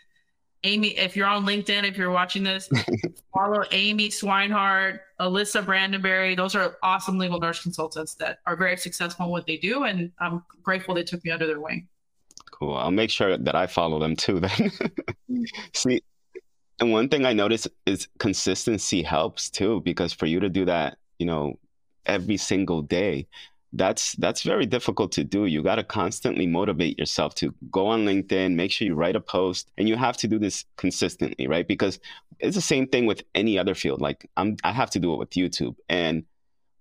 [0.64, 2.70] Amy, if you're on LinkedIn, if you're watching this,
[3.34, 6.38] follow Amy Swinehart, Alyssa Brandenberry.
[6.38, 9.84] Those are awesome legal nurse consultants that are very successful in what they do.
[9.84, 11.88] And I'm grateful they took me under their wing.
[12.52, 12.76] Cool.
[12.76, 14.72] I'll make sure that I follow them too then.
[15.30, 15.46] Mm.
[15.74, 16.04] See,
[16.80, 20.98] and one thing I notice is consistency helps too, because for you to do that,
[21.18, 21.58] you know,
[22.06, 23.28] every single day,
[23.74, 25.46] that's that's very difficult to do.
[25.46, 29.22] You got to constantly motivate yourself to go on LinkedIn, make sure you write a
[29.22, 31.68] post, and you have to do this consistently, right?
[31.68, 32.00] Because
[32.40, 34.02] it's the same thing with any other field.
[34.02, 35.76] Like I'm I have to do it with YouTube.
[35.88, 36.24] And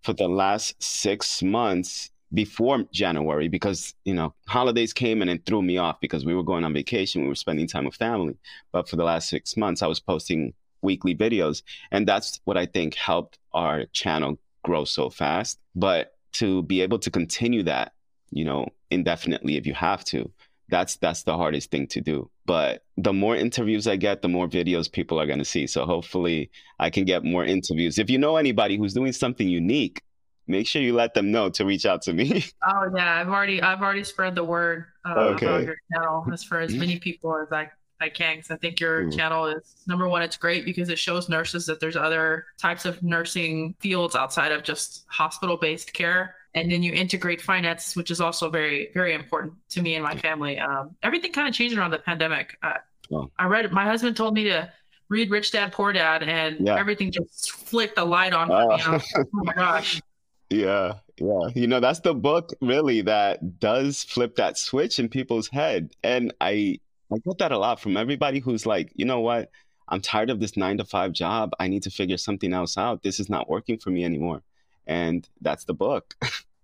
[0.02, 5.62] for the last 6 months, before January because you know holidays came and it threw
[5.62, 8.36] me off because we were going on vacation, we were spending time with family.
[8.72, 12.66] But for the last six months, I was posting weekly videos, and that's what I
[12.66, 15.58] think helped our channel grow so fast.
[15.74, 17.92] But to be able to continue that,
[18.30, 20.30] you know, indefinitely if you have to,
[20.68, 22.30] that's that's the hardest thing to do.
[22.46, 25.66] But the more interviews I get, the more videos people are going to see.
[25.66, 27.98] So hopefully, I can get more interviews.
[27.98, 30.02] If you know anybody who's doing something unique
[30.46, 32.44] make sure you let them know to reach out to me.
[32.62, 35.46] Oh yeah, I've already I've already spread the word uh, Okay.
[35.46, 38.36] about your channel as for as many people as I I can.
[38.36, 39.16] Because I think your Cool.
[39.16, 40.22] channel is number one.
[40.22, 44.62] It's great because it shows nurses that there's other types of nursing fields outside of
[44.62, 46.36] just hospital based care.
[46.54, 50.16] and then you integrate finance, which is also very, very important to me and my
[50.16, 50.58] family.
[50.58, 52.56] Um, everything kind of changed around the pandemic.
[52.60, 52.74] Uh,
[53.12, 53.30] oh.
[53.38, 53.70] I read.
[53.70, 54.68] My husband told me to
[55.08, 56.76] read Rich Dad Poor Dad, and yeah.
[56.76, 58.50] everything just flicked the light on.
[58.50, 58.66] Uh,
[58.98, 59.00] me.
[59.16, 60.02] oh my gosh.
[60.52, 61.46] Yeah, yeah.
[61.54, 65.92] You know, that's the book really that does flip that switch in people's head.
[66.02, 66.80] And I
[67.12, 69.50] I get that a lot from everybody who's like, you know what?
[69.88, 71.52] I'm tired of this nine to five job.
[71.58, 73.02] I need to figure something else out.
[73.02, 74.42] This is not working for me anymore.
[74.86, 76.14] And that's the book.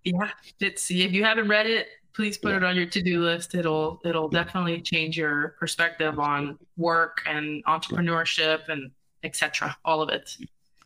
[0.04, 0.30] yeah.
[0.60, 2.58] It's if you haven't read it, please put yeah.
[2.58, 3.54] it on your to-do list.
[3.54, 4.44] It'll it'll yeah.
[4.44, 8.90] definitely change your perspective on work and entrepreneurship and
[9.24, 9.76] etc.
[9.84, 10.36] All of it.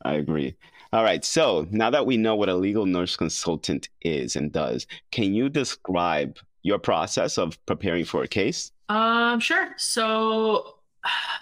[0.03, 0.57] I agree.
[0.93, 1.25] All right.
[1.25, 5.49] So now that we know what a legal nurse consultant is and does, can you
[5.49, 8.73] describe your process of preparing for a case?
[8.89, 9.75] Um, sure.
[9.77, 10.77] So,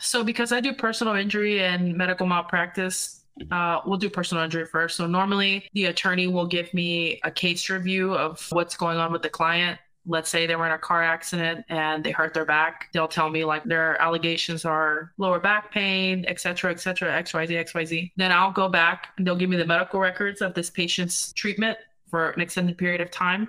[0.00, 4.96] so because I do personal injury and medical malpractice, uh, we'll do personal injury first.
[4.96, 9.22] So normally the attorney will give me a case review of what's going on with
[9.22, 9.78] the client
[10.08, 13.28] let's say they were in a car accident and they hurt their back they'll tell
[13.28, 18.32] me like their allegations are lower back pain et cetera et cetera xyz xyz then
[18.32, 21.78] i'll go back and they'll give me the medical records of this patient's treatment
[22.08, 23.48] for an extended period of time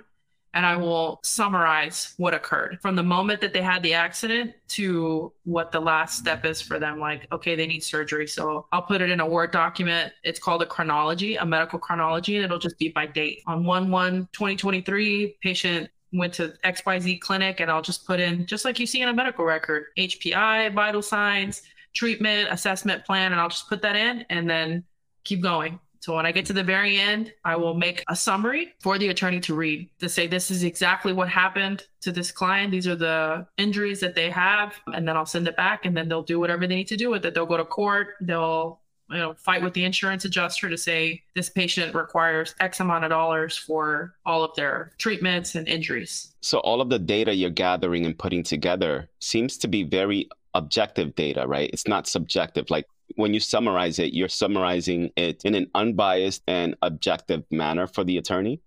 [0.54, 5.32] and I will summarize what occurred from the moment that they had the accident to
[5.44, 6.98] what the last step is for them.
[6.98, 8.26] Like, okay, they need surgery.
[8.26, 10.12] So I'll put it in a Word document.
[10.24, 13.42] It's called a chronology, a medical chronology, and it'll just be by date.
[13.46, 18.64] On 1 1 2023, patient went to XYZ clinic and I'll just put in, just
[18.64, 21.62] like you see in a medical record, HPI, vital signs,
[21.94, 24.84] treatment, assessment plan, and I'll just put that in and then
[25.24, 25.78] keep going.
[26.00, 29.08] So when I get to the very end, I will make a summary for the
[29.08, 32.70] attorney to read to say this is exactly what happened to this client.
[32.70, 34.74] These are the injuries that they have.
[34.94, 37.10] And then I'll send it back and then they'll do whatever they need to do
[37.10, 37.34] with it.
[37.34, 38.14] They'll go to court.
[38.22, 43.04] They'll you know fight with the insurance adjuster to say this patient requires x amount
[43.04, 47.50] of dollars for all of their treatments and injuries so all of the data you're
[47.50, 52.86] gathering and putting together seems to be very objective data right it's not subjective like
[53.20, 58.18] when you summarize it you're summarizing it in an unbiased and objective manner for the
[58.18, 58.60] attorney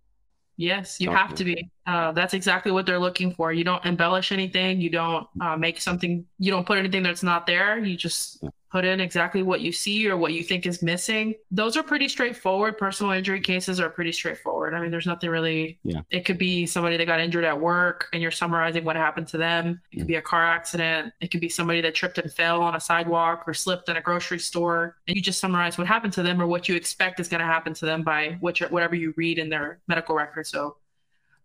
[0.56, 1.18] Yes, you okay.
[1.18, 1.70] have to be.
[1.86, 3.52] Uh, that's exactly what they're looking for.
[3.52, 4.80] You don't embellish anything.
[4.80, 6.26] You don't uh, make something.
[6.39, 7.78] You don't put anything that's not there.
[7.78, 8.43] You just
[8.74, 11.36] put in exactly what you see or what you think is missing.
[11.52, 12.76] Those are pretty straightforward.
[12.76, 14.74] Personal injury cases are pretty straightforward.
[14.74, 15.78] I mean, there's nothing really.
[15.84, 16.02] Yeah.
[16.10, 19.38] It could be somebody that got injured at work and you're summarizing what happened to
[19.38, 19.80] them.
[19.91, 21.13] It could be a car accident.
[21.22, 24.02] It could be somebody that tripped and fell on a sidewalk or slipped in a
[24.02, 24.98] grocery store.
[25.08, 27.46] And you just summarize what happened to them or what you expect is going to
[27.46, 30.48] happen to them by which, whatever you read in their medical record.
[30.48, 30.78] So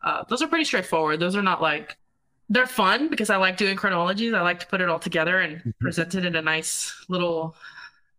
[0.03, 1.21] uh, those are pretty straightforward.
[1.21, 1.97] Those are not like
[2.49, 4.33] they're fun because I like doing chronologies.
[4.33, 5.71] I like to put it all together and mm-hmm.
[5.81, 7.57] present it in a nice little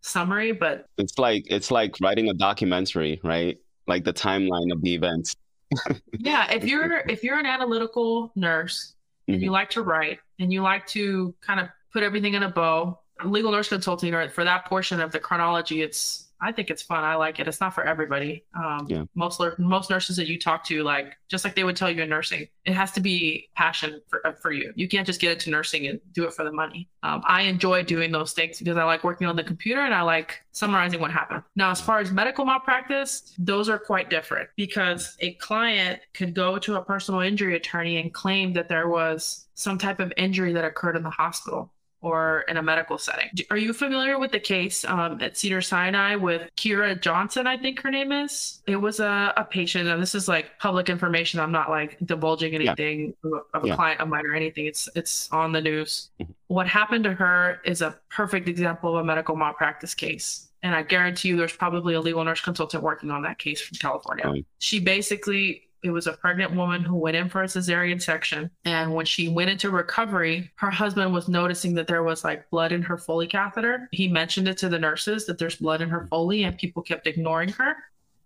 [0.01, 0.51] summary.
[0.51, 3.57] But it's like it's like writing a documentary, right?
[3.87, 5.35] Like the timeline of the events.
[6.19, 8.95] yeah, if you're if you're an analytical nurse
[9.27, 9.43] and mm-hmm.
[9.45, 12.99] you like to write and you like to kind of put everything in a bow,
[13.25, 17.03] legal nurse consulting or for that portion of the chronology, it's I think it's fun.
[17.03, 17.47] I like it.
[17.47, 18.45] It's not for everybody.
[18.55, 19.03] Um, yeah.
[19.15, 22.09] Most most nurses that you talk to, like just like they would tell you in
[22.09, 24.71] nursing, it has to be passion for uh, for you.
[24.75, 26.87] You can't just get into nursing and do it for the money.
[27.03, 30.01] Um, I enjoy doing those things because I like working on the computer and I
[30.01, 31.43] like summarizing what happened.
[31.55, 36.57] Now, as far as medical malpractice, those are quite different because a client could go
[36.59, 40.63] to a personal injury attorney and claim that there was some type of injury that
[40.63, 43.29] occurred in the hospital or in a medical setting.
[43.49, 47.47] Are you familiar with the case um, at Cedar Sinai with Kira Johnson?
[47.47, 48.61] I think her name is.
[48.67, 51.39] It was a, a patient, and this is like public information.
[51.39, 53.39] I'm not like divulging anything yeah.
[53.53, 53.75] of a yeah.
[53.75, 54.65] client of mine or anything.
[54.65, 56.09] It's it's on the news.
[56.21, 56.31] Mm-hmm.
[56.47, 60.47] What happened to her is a perfect example of a medical malpractice case.
[60.61, 63.77] And I guarantee you, there's probably a legal nurse consultant working on that case from
[63.77, 64.43] California.
[64.59, 68.49] She basically it was a pregnant woman who went in for a cesarean section.
[68.65, 72.71] And when she went into recovery, her husband was noticing that there was like blood
[72.71, 73.87] in her Foley catheter.
[73.91, 77.07] He mentioned it to the nurses that there's blood in her Foley, and people kept
[77.07, 77.75] ignoring her.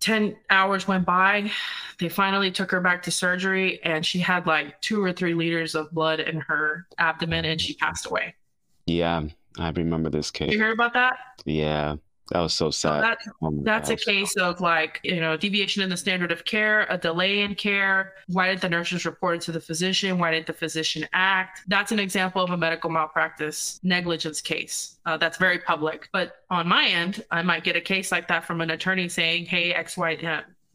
[0.00, 1.50] 10 hours went by.
[1.98, 5.74] They finally took her back to surgery, and she had like two or three liters
[5.74, 8.34] of blood in her abdomen, and she passed away.
[8.86, 9.22] Yeah,
[9.58, 10.52] I remember this case.
[10.52, 11.16] You heard about that?
[11.46, 11.96] Yeah.
[12.30, 13.00] That was so sad.
[13.00, 14.02] So that, oh that's gosh.
[14.02, 17.54] a case of like, you know, deviation in the standard of care, a delay in
[17.54, 18.14] care.
[18.28, 20.18] Why didn't the nurses report it to the physician?
[20.18, 21.60] Why didn't the physician act?
[21.68, 24.96] That's an example of a medical malpractice negligence case.
[25.04, 26.08] Uh, that's very public.
[26.12, 29.44] But on my end, I might get a case like that from an attorney saying,
[29.46, 30.16] hey, X, Y,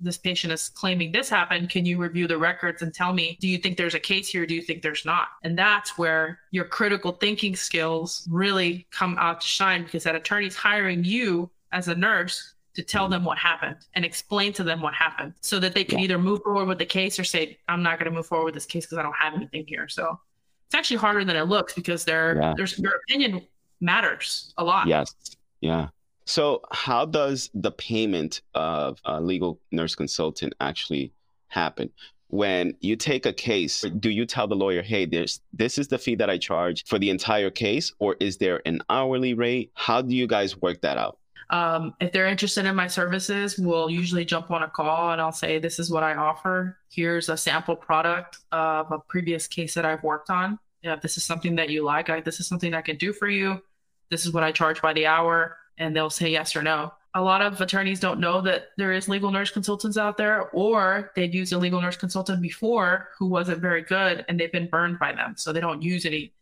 [0.01, 1.69] this patient is claiming this happened.
[1.69, 4.45] Can you review the records and tell me, do you think there's a case here?
[4.45, 5.29] Do you think there's not?
[5.43, 10.55] And that's where your critical thinking skills really come out to shine because that attorney's
[10.55, 13.13] hiring you as a nurse to tell mm-hmm.
[13.13, 16.05] them what happened and explain to them what happened so that they can Yeah.
[16.05, 18.53] either move forward with the case or say, I'm not going to move forward with
[18.53, 19.87] this case because I don't have anything here.
[19.87, 20.19] So
[20.67, 22.53] it's actually harder than it looks because their Yeah.
[22.55, 23.45] there's their opinion
[23.81, 24.87] matters a lot.
[24.87, 25.13] Yes.
[25.61, 25.89] Yeah.
[26.29, 31.11] So, how does the payment of a legal nurse consultant actually
[31.47, 31.89] happen?
[32.27, 35.97] When you take a case, do you tell the lawyer, "Hey, there's this is the
[35.97, 39.71] fee that I charge for the entire case," or is there an hourly rate?
[39.73, 41.17] How do you guys work that out?
[41.49, 45.31] Um, if they're interested in my services, we'll usually jump on a call and I'll
[45.31, 46.77] say, This is what I offer.
[46.91, 50.59] Here's a sample product of a previous case that I've worked on.
[50.83, 53.27] If this is something that you like, I, this is something I can do for
[53.27, 53.63] you.
[54.11, 55.57] This is what I charge by the hour.
[55.79, 56.93] And they'll say yes or no.
[57.15, 61.11] A lot of attorneys don't know that there is legal nurse consultants out there, or
[61.15, 64.99] they've used a legal nurse consultant before who wasn't very good and they've been burned
[64.99, 65.33] by them.
[65.35, 66.33] So they don't use any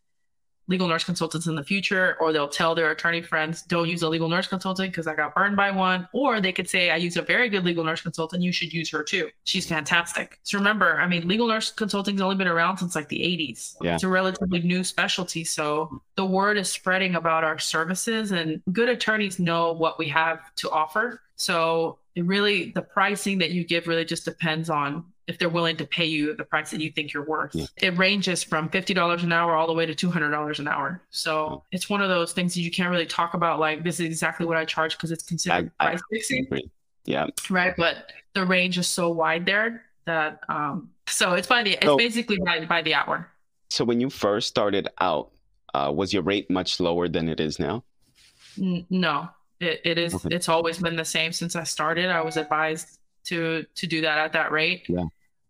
[0.68, 4.10] legal nurse consultants in the future, or they'll tell their attorney friends, don't use a
[4.10, 6.08] legal nurse consultant because I got burned by one.
[6.12, 8.44] Or they could say, I use a very good legal nurse consultant.
[8.44, 9.30] You should use her too.
[9.46, 10.40] She's fantastic.
[10.44, 13.76] So remember, I mean, legal nurse consulting's only been around since like the 80s.
[13.82, 13.96] Yeah.
[13.96, 15.44] It's a relatively new specialty.
[15.44, 20.54] So the word is spreading about our services, and good attorneys know what we have
[20.56, 21.22] to offer.
[21.36, 25.76] So it really, the pricing that you give really just depends on if they're willing
[25.78, 27.54] to pay you the price that you think you're worth.
[27.54, 27.66] Yeah.
[27.78, 31.02] It ranges from $50 an hour all the way to $200 an hour.
[31.10, 34.06] So it's one of those things that you can't really talk about like this is
[34.06, 36.48] exactly what I charge because it's considered I- price fixing.
[37.06, 37.28] Yeah.
[37.50, 37.74] right?
[37.78, 41.98] But the range is so wide there that um so it's by the it's So-
[41.98, 43.30] basically by, by the hour.
[43.70, 45.32] So, when you first started out,
[45.74, 47.84] uh, was your rate much lower than it is now?
[48.58, 49.28] N- no,
[49.60, 50.14] it, it is.
[50.16, 50.30] Okay.
[50.34, 52.10] It's always been the same since I started.
[52.10, 54.86] I was advised to to do that at that rate.
[54.88, 55.04] Yeah.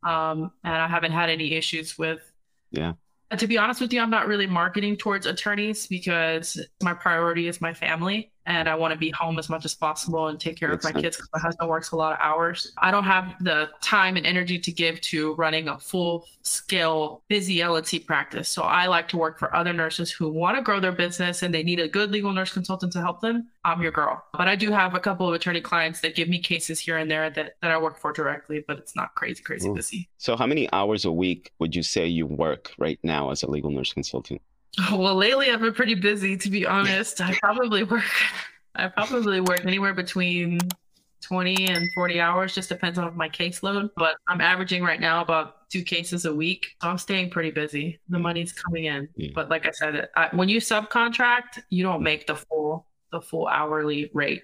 [0.07, 2.31] Um, and I haven't had any issues with.
[2.71, 2.93] Yeah.
[3.29, 7.47] And to be honest with you, I'm not really marketing towards attorneys because my priority
[7.47, 10.57] is my family and I want to be home as much as possible and take
[10.57, 11.03] care Makes of my sense.
[11.03, 12.71] kids because my husband works a lot of hours.
[12.77, 17.63] I don't have the time and energy to give to running a full scale busy
[17.63, 18.47] LT practice.
[18.47, 21.53] So I like to work for other nurses who want to grow their business and
[21.53, 23.49] they need a good legal nurse consultant to help them.
[23.65, 24.23] I'm your girl.
[24.31, 27.11] But I do have a couple of attorney clients that give me cases here and
[27.11, 29.75] there that, that I work for directly, but it's not crazy, crazy Ooh.
[29.75, 30.07] busy.
[30.19, 33.51] So, how many hours a week would you say you work right now as a
[33.51, 34.41] legal nurse consultant?
[34.91, 37.19] Well, lately I've been pretty busy, to be honest.
[37.21, 38.03] I probably work,
[38.75, 40.59] I probably work anywhere between
[41.21, 43.89] 20 and 40 hours, just depends on my caseload.
[43.97, 46.67] But I'm averaging right now about two cases a week.
[46.81, 47.99] So I'm staying pretty busy.
[48.09, 49.09] The money's coming in.
[49.15, 49.31] Yeah.
[49.35, 53.47] But like I said, I, when you subcontract, you don't make the full, the full
[53.47, 54.43] hourly rate.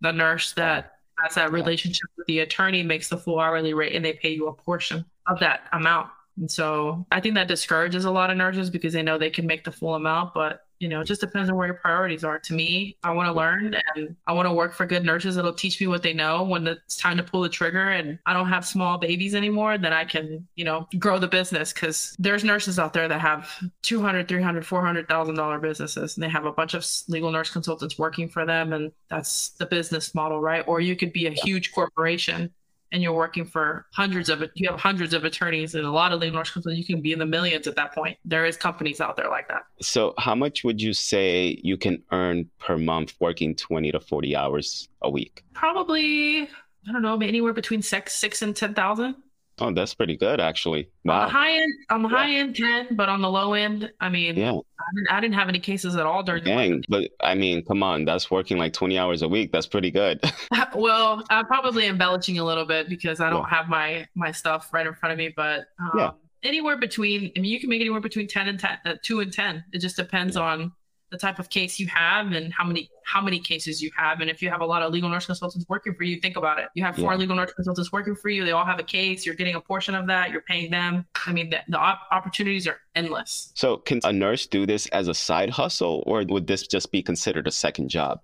[0.00, 4.04] The nurse that has that relationship with the attorney makes the full hourly rate and
[4.04, 6.08] they pay you a portion of that amount.
[6.38, 9.46] And so I think that discourages a lot of nurses because they know they can
[9.46, 12.38] make the full amount, but you know, it just depends on where your priorities are.
[12.38, 15.52] To me, I want to learn and I want to work for good nurses that'll
[15.52, 18.48] teach me what they know when it's time to pull the trigger and I don't
[18.48, 22.78] have small babies anymore, then I can, you know, grow the business because there's nurses
[22.78, 23.50] out there that have
[23.82, 28.28] 200, 300, 400,000 dollar businesses and they have a bunch of legal nurse consultants working
[28.28, 30.64] for them and that's the business model, right?
[30.68, 32.52] Or you could be a huge corporation
[32.92, 36.20] and you're working for hundreds of you have hundreds of attorneys and a lot of
[36.20, 38.16] legal consultants, you can be in the millions at that point.
[38.24, 39.62] There is companies out there like that.
[39.80, 44.36] So, how much would you say you can earn per month working 20 to 40
[44.36, 45.44] hours a week?
[45.54, 46.48] Probably
[46.88, 49.16] I don't know, anywhere between six six and ten thousand.
[49.60, 50.88] Oh, that's pretty good, actually.
[51.04, 51.20] Wow.
[51.22, 52.16] On the high end, on the Yeah.
[52.16, 55.34] high end, ten, but on the low end, I mean, Yeah, I, didn't, I didn't
[55.34, 56.82] have any cases at all during dang.
[56.88, 59.50] But I mean, come on, that's working like 20 hours a week.
[59.52, 60.20] That's pretty good.
[60.74, 63.56] Well, I'm probably embellishing a little bit because I don't Yeah.
[63.56, 66.10] have my my stuff right in front of me, but um, Yeah.
[66.44, 67.32] anywhere between.
[67.36, 69.64] I mean, you can make anywhere between ten and ten, uh, two and ten.
[69.72, 70.72] It just depends on
[71.10, 74.20] the type of case you have and how many how many cases you have.
[74.20, 76.58] And if you have a lot of legal nurse consultants working for you think about
[76.58, 76.68] it.
[76.74, 77.18] You have four Yeah.
[77.18, 78.44] legal nurse consultants working for you.
[78.44, 79.24] They all have a case.
[79.24, 80.30] You're getting a portion of that.
[80.30, 81.06] You're paying them.
[81.26, 83.52] I mean the, the op- opportunities are endless.
[83.54, 87.02] So, can a nurse do this as a side hustle, or would this just be
[87.02, 88.20] considered a second job?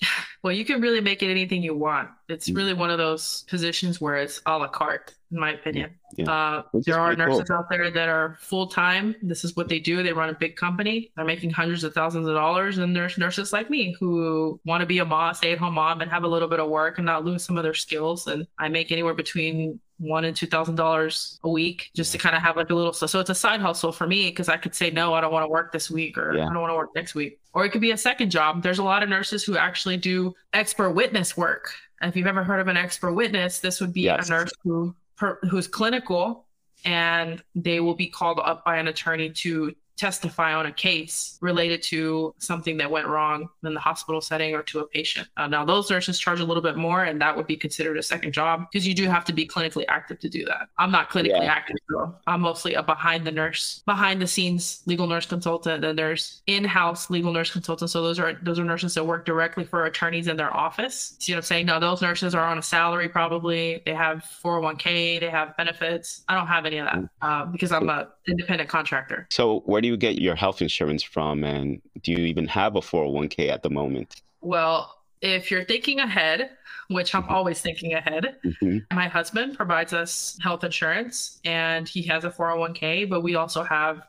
[0.42, 2.10] well you can really make it anything you want.
[2.28, 2.56] It's Mm.
[2.56, 6.30] really one of those positions where it's a la carte in my opinion Yeah.
[6.30, 7.36] uh, there are pretty cool.
[7.38, 10.54] nurses out there that are full-time this is what they do they run a big
[10.56, 14.80] company they're making hundreds of thousands of dollars and there's nurses like me who want
[14.80, 17.24] to be a mom stay-at-home mom and have a little bit of work and not
[17.24, 21.38] lose some of their skills and i make anywhere between one and two thousand dollars
[21.44, 23.60] a week just to kind of have like a little so, so it's a side
[23.60, 26.16] hustle for me because i could say no i don't want to work this week
[26.18, 26.48] or Yeah.
[26.48, 28.78] i don't want to work next week or it could be a second job there's
[28.80, 32.60] a lot of nurses who actually do expert witness work and if you've ever heard
[32.60, 34.28] of an expert witness this would be Yes.
[34.28, 36.46] a nurse who per, who's clinical
[36.84, 41.82] and they will be called up by an attorney to testify on a case related
[41.82, 45.28] to something that went wrong in the hospital setting or to a patient.
[45.36, 48.02] Uh, now, those nurses charge a little bit more, and that would be considered a
[48.02, 50.68] second job because you do have to be clinically active to do that.
[50.78, 51.52] I'm not clinically yeah.
[51.52, 52.14] active, though.
[52.26, 57.10] I'm mostly a behind the nurse, behind the scenes legal nurse consultant, and there's in-house
[57.10, 57.90] legal nurse consultant.
[57.90, 61.16] So those are those are nurses that work directly for attorneys in their office.
[61.20, 61.66] See what I'm saying?
[61.66, 63.82] Now, those nurses are on a salary probably.
[63.86, 66.22] They have 401k, they have benefits.
[66.28, 69.26] I don't have any of that uh, because I'm a independent contractor.
[69.30, 71.44] So where do you get your health insurance from?
[71.44, 74.22] And do you even have a 401k at the moment?
[74.40, 76.50] Well, if you're thinking ahead,
[76.88, 77.32] which I'm mm-hmm.
[77.32, 78.78] always thinking ahead, mm-hmm.
[78.96, 84.02] my husband provides us health insurance and he has a 401k, but we also have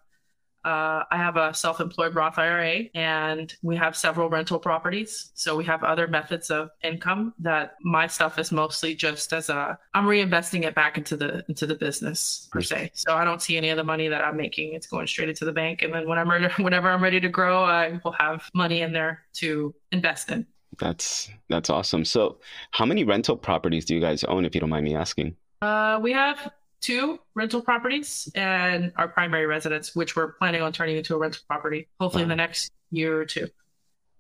[0.65, 5.31] uh, I have a self employed Roth IRA and we have several rental properties.
[5.35, 9.77] So we have other methods of income that my stuff is mostly just as a
[9.93, 12.91] I'm reinvesting it back into the into the business per se.
[12.95, 14.73] So I don't see any of the money that I'm making.
[14.73, 15.83] It's going straight into the bank.
[15.83, 18.91] And then when I'm ready, whenever I'm ready to grow, I will have money in
[18.91, 20.47] there to invest in.
[20.79, 22.03] That's that's awesome.
[22.05, 22.39] So
[22.71, 25.35] how many rental properties do you guys own if you don't mind me asking?
[25.61, 26.51] Uh, we have
[26.85, 31.41] two rental properties and our primary residence, which we're planning on turning into a rental
[31.47, 33.47] property, hopefully in the next year or two.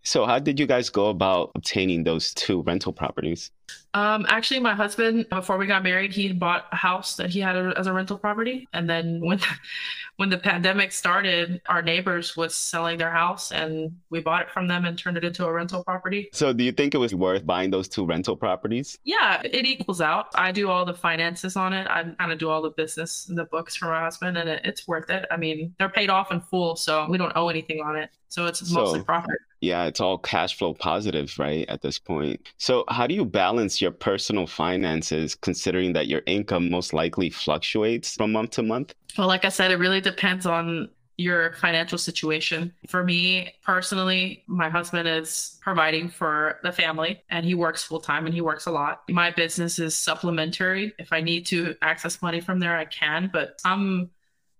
[0.05, 3.49] So, how did you guys go about obtaining those two rental properties?
[3.95, 7.55] Um, actually, my husband, before we got married, he bought a house that he had
[7.55, 9.39] as a rental property, and then when
[10.17, 14.67] when the pandemic started, our neighbors was selling their house, and we bought it from
[14.67, 16.29] them and turned it into a rental property.
[16.33, 18.99] So, do you think it was worth buying those two rental properties?
[19.05, 20.27] Yeah, it equals out.
[20.35, 21.87] I do all the finances on it.
[21.89, 24.87] I kind of do all the business, the books for my husband, and it, it's
[24.87, 25.25] worth it.
[25.31, 28.11] I mean, they're paid off in full, so we don't owe anything on it.
[28.29, 29.37] So it's mostly so, profit.
[29.65, 31.67] Yeah, it's all cash flow positive, right?
[31.67, 32.39] At this point.
[32.57, 38.15] So, how do you balance your personal finances considering that your income most likely fluctuates
[38.15, 38.93] from month to month?
[39.17, 42.73] Well, like I said, it really depends on your financial situation.
[42.87, 48.25] For me personally, my husband is providing for the family and he works full time
[48.25, 49.03] and he works a lot.
[49.09, 50.93] My business is supplementary.
[50.99, 54.11] If I need to access money from there, I can, but I'm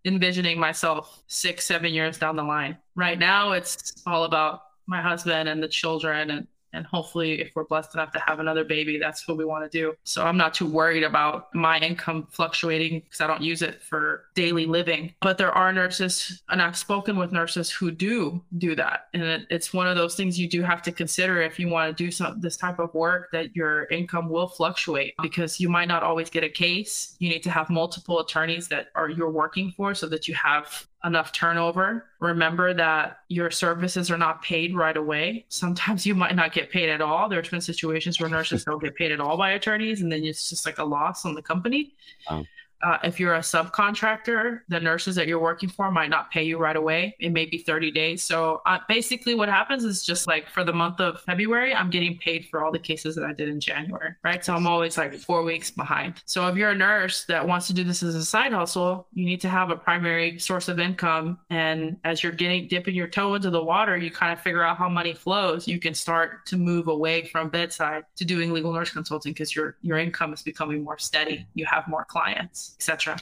[0.05, 2.77] envisioning myself six, seven years down the line.
[2.95, 7.63] Right now, it's all about my husband and the children and and hopefully, if we're
[7.63, 9.95] blessed enough to have another baby, that's what we want to do.
[10.03, 14.25] So I'm not too worried about my income fluctuating because I don't use it for
[14.35, 15.13] daily living.
[15.21, 19.07] But there are nurses, and I've spoken with nurses who do do that.
[19.13, 21.95] And it, it's one of those things you do have to consider if you want
[21.95, 25.87] to do some this type of work that your income will fluctuate because you might
[25.87, 27.15] not always get a case.
[27.19, 30.87] You need to have multiple attorneys that are you're working for so that you have
[31.05, 32.07] enough turnover.
[32.19, 35.45] Remember that your services are not paid right away.
[35.49, 37.29] Sometimes you might not get paid at all.
[37.29, 40.49] There's been situations where nurses don't get paid at all by attorneys, and then it's
[40.49, 41.93] just like a loss on the company.
[42.27, 42.47] Um,
[42.85, 46.59] uh, if you're a subcontractor, the nurses that you're working for might not pay you
[46.59, 47.15] right away.
[47.19, 48.21] It may be 30 days.
[48.21, 52.15] So uh, basically, what happens is just like for the month of February, I'm getting
[52.19, 54.45] paid for all the cases that I did in January, right?
[54.45, 56.21] So I'm always like four weeks behind.
[56.25, 59.25] So if you're a nurse that wants to do this as a side hustle, you
[59.25, 61.39] need to have a primary source of income.
[61.49, 64.77] And as you're getting dipping your toe into the water, you kind of figure out
[64.77, 65.67] how money flows.
[65.67, 69.77] You can start to move away from bedside to doing legal nurse consulting because your
[69.81, 71.47] your income is becoming more steady.
[71.55, 73.17] You have more clients etc.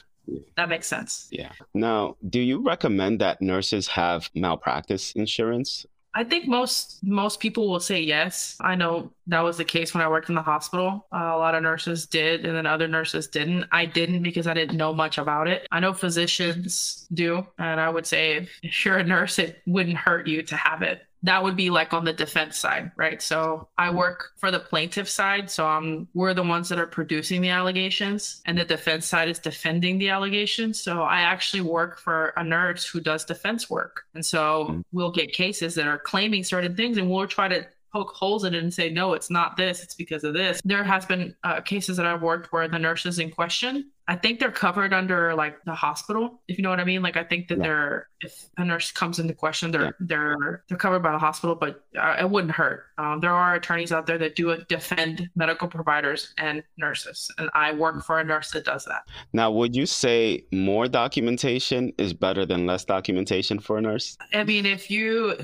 [0.56, 1.28] That makes sense.
[1.32, 1.52] Yeah.
[1.74, 5.86] Now, do you recommend that nurses have malpractice insurance?
[6.16, 8.56] I think most most people will say yes.
[8.62, 11.08] I know that was the case when I worked in the hospital.
[11.12, 13.66] Uh, a lot of nurses did, and then other nurses didn't.
[13.72, 15.68] I didn't because I didn't know much about it.
[15.72, 20.28] I know physicians do, and I would say if you're a nurse, it wouldn't hurt
[20.28, 23.22] you to have it that would be like on the defense side, right?
[23.22, 25.50] So I work for the plaintiff side.
[25.50, 29.40] So I'm we're the ones that are producing the allegations, and the defense side is
[29.40, 30.82] defending the allegations.
[30.82, 34.04] So I actually work for a nurse who does defense work.
[34.14, 34.82] And so mm-hmm.
[34.92, 38.56] we'll get cases that are claiming certain things, and we'll try to poke holes in
[38.56, 40.60] it and say, no, it's not this, it's because of this.
[40.66, 44.40] There has been uh, cases that I've worked where the nurses in question, I think
[44.40, 47.02] they're covered under like the hospital, if you know what I mean.
[47.02, 47.64] Like I think that yeah.
[47.64, 49.92] they're if a nurse comes into question, they're yeah.
[50.02, 52.88] they're they're covered by the hospital, but uh, it wouldn't hurt.
[52.98, 57.72] Um, there are attorneys out there that do defend medical providers and nurses, and I
[57.72, 59.04] work for a nurse that does that.
[59.32, 64.18] Now, would you say more documentation is better than less documentation for a nurse?
[64.34, 65.38] I mean, if you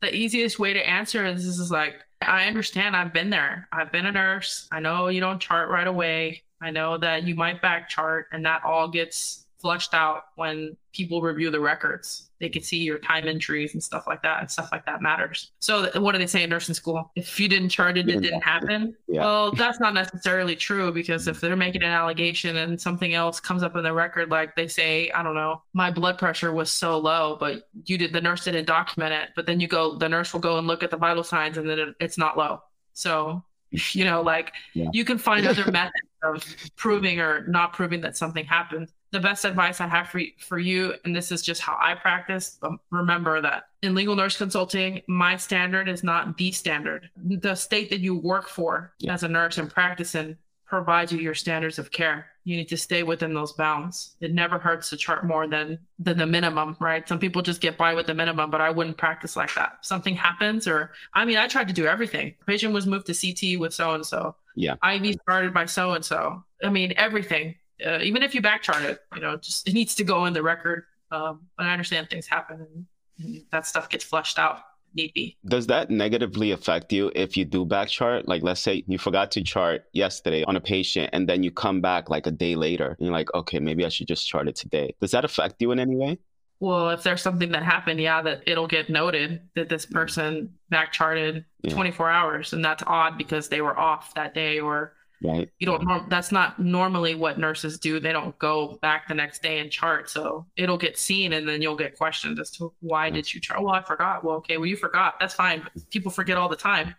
[0.00, 2.96] the easiest way to answer this is like, I understand.
[2.96, 3.68] I've been there.
[3.72, 4.68] I've been a nurse.
[4.72, 6.42] I know you don't chart right away.
[6.60, 11.20] I know that you might back chart and that all gets flushed out when people
[11.20, 12.30] review the records.
[12.40, 15.50] They can see your time entries and stuff like that, and stuff like that matters.
[15.58, 17.10] So, what do they say in nursing school?
[17.16, 18.94] If you didn't chart it, it didn't happen.
[19.08, 19.22] Yeah.
[19.22, 23.64] Well, that's not necessarily true because if they're making an allegation and something else comes
[23.64, 26.96] up in the record, like they say, I don't know, my blood pressure was so
[26.98, 29.30] low, but you did the nurse didn't document it.
[29.34, 31.68] But then you go, the nurse will go and look at the vital signs, and
[31.68, 32.62] then it, it's not low.
[32.92, 34.88] So, you know, like Yeah.
[34.92, 35.92] you can find other methods
[36.22, 36.44] of
[36.76, 38.92] proving or not proving that something happened.
[39.10, 42.58] The best advice I have for, for you, and this is just how I practice,
[42.60, 47.08] but remember that in legal nurse consulting, my standard is not the standard.
[47.16, 49.14] The state that you work for Yeah.
[49.14, 50.36] as a nurse and practice in
[50.66, 52.26] provides you your standards of care.
[52.44, 54.16] You need to stay within those bounds.
[54.20, 57.08] It never hurts to chart more than than the minimum, right?
[57.08, 59.78] Some people just get by with the minimum, but I wouldn't practice like that.
[59.86, 62.34] Something happens, or I mean, I tried to do everything.
[62.46, 64.36] Patient was moved to CT with so and so.
[64.54, 64.74] Yeah.
[64.86, 66.44] IV started by so and so.
[66.62, 67.54] I mean, everything.
[67.84, 70.42] Uh, even if you backchart it, you know, just it needs to go in the
[70.42, 70.84] record.
[71.10, 72.86] Um, but I understand things happen, and,
[73.18, 74.60] and that stuff gets flushed out.
[74.94, 75.36] Need be.
[75.46, 78.26] Does that negatively affect you if you do back chart?
[78.26, 81.82] Like, let's say you forgot to chart yesterday on a patient and then you come
[81.82, 84.56] back like a day later and you're like, okay, maybe I should just chart it
[84.56, 84.94] today.
[84.98, 86.18] Does that affect you in any way?
[86.60, 91.44] Well, if there's something that happened, yeah, that it'll get noted that this person backcharted
[91.62, 91.74] Yeah.
[91.74, 95.50] 24 hours, and that's odd because they were off that day, or Right.
[95.58, 95.84] you don't.
[95.84, 97.98] Norm- that's not normally what nurses do.
[97.98, 101.60] They don't go back the next day and chart, so it'll get seen, and then
[101.60, 103.60] you'll get questioned as to why did you chart?
[103.62, 104.22] Well, I forgot.
[104.22, 105.14] Well, okay, well you forgot.
[105.18, 105.66] That's fine.
[105.90, 106.94] People forget all the time,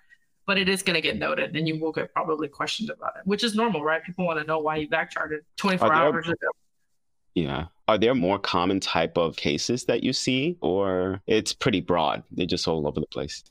[0.45, 3.22] but it is going to get noted, and you will get probably questioned about it,
[3.26, 4.03] which is normal, right?
[4.03, 6.47] People want to know why you back charted 24 there- hours ago.
[7.36, 7.65] Yeah.
[7.88, 12.24] Are there more common type of cases that you see or it's pretty broad?
[12.32, 13.43] They're just all over the place.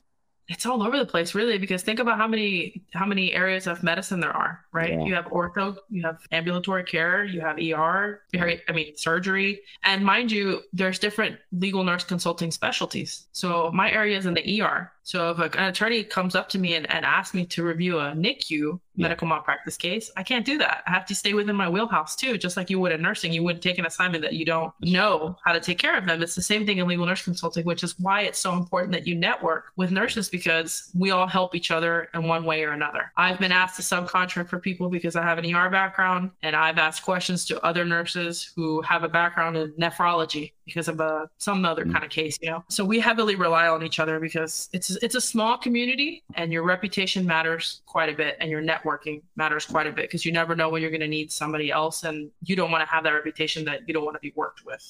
[0.49, 3.83] It's all over the place really because think about how many how many areas of
[3.83, 4.93] medicine there are right?
[4.93, 5.05] Yeah.
[5.05, 9.61] you have ortho you have ambulatory care you have er very i mean surgery.
[9.83, 13.27] And mind you there's different legal nurse consulting specialties.
[13.31, 16.75] So my area is in the er so if an attorney comes up to me
[16.75, 19.07] and, and asks me to review a nicu Yeah.
[19.07, 20.83] medical malpractice case i can't do that.
[20.87, 23.31] I have to stay within my wheelhouse too just like you would in nursing.
[23.33, 26.21] You wouldn't take an assignment that you don't know how to take care of them.
[26.21, 29.07] It's the same thing in legal nurse consulting which is why it's so important that
[29.07, 33.03] you network with nurses because we all help each other in one way or another.
[33.17, 36.77] I've been asked to subcontract for people because i have an er background and i've
[36.87, 41.65] asked questions to other nurses who have a background in nephrology because of a some
[41.71, 41.93] other Mm.
[41.93, 45.15] kind of case you know so we heavily rely on each other because it's it's
[45.15, 49.87] a small community and your reputation matters quite a bit and your networking matters quite
[49.87, 52.17] a bit because you never know when you're going to need somebody else and
[52.49, 54.85] you don't want to have that reputation that you don't want to be worked with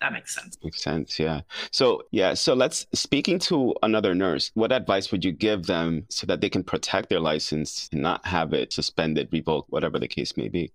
[0.00, 1.18] that makes sense Makes sense.
[1.18, 1.40] Yeah.
[1.70, 2.34] So, yeah.
[2.34, 6.50] So, let's speaking to another nurse, what advice would you give them so that they
[6.50, 10.72] can protect their license and not have it suspended, revoked, whatever the case may be?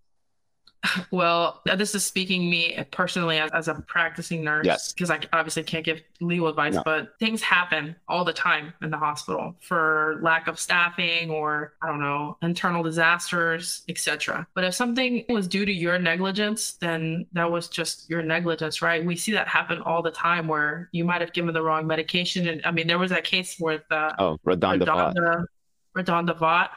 [1.11, 4.65] Well, uh, this is speaking me personally as, as a practicing nurse.
[4.65, 4.93] Yes.
[4.93, 6.83] Because I obviously can't give legal advice, No.
[6.85, 11.87] but things happen all the time in the hospital for lack of staffing or I
[11.87, 14.47] don't know, internal disasters, etc.
[14.53, 19.03] But if something was due to your negligence, then that was just your negligence, right?
[19.05, 22.47] We see that happen all the time where you might have given the wrong medication.
[22.47, 24.85] And I mean, there was that case with uh, Oh, Redonda.
[24.85, 25.45] Redonda,
[25.97, 26.69] Redonda Vaught.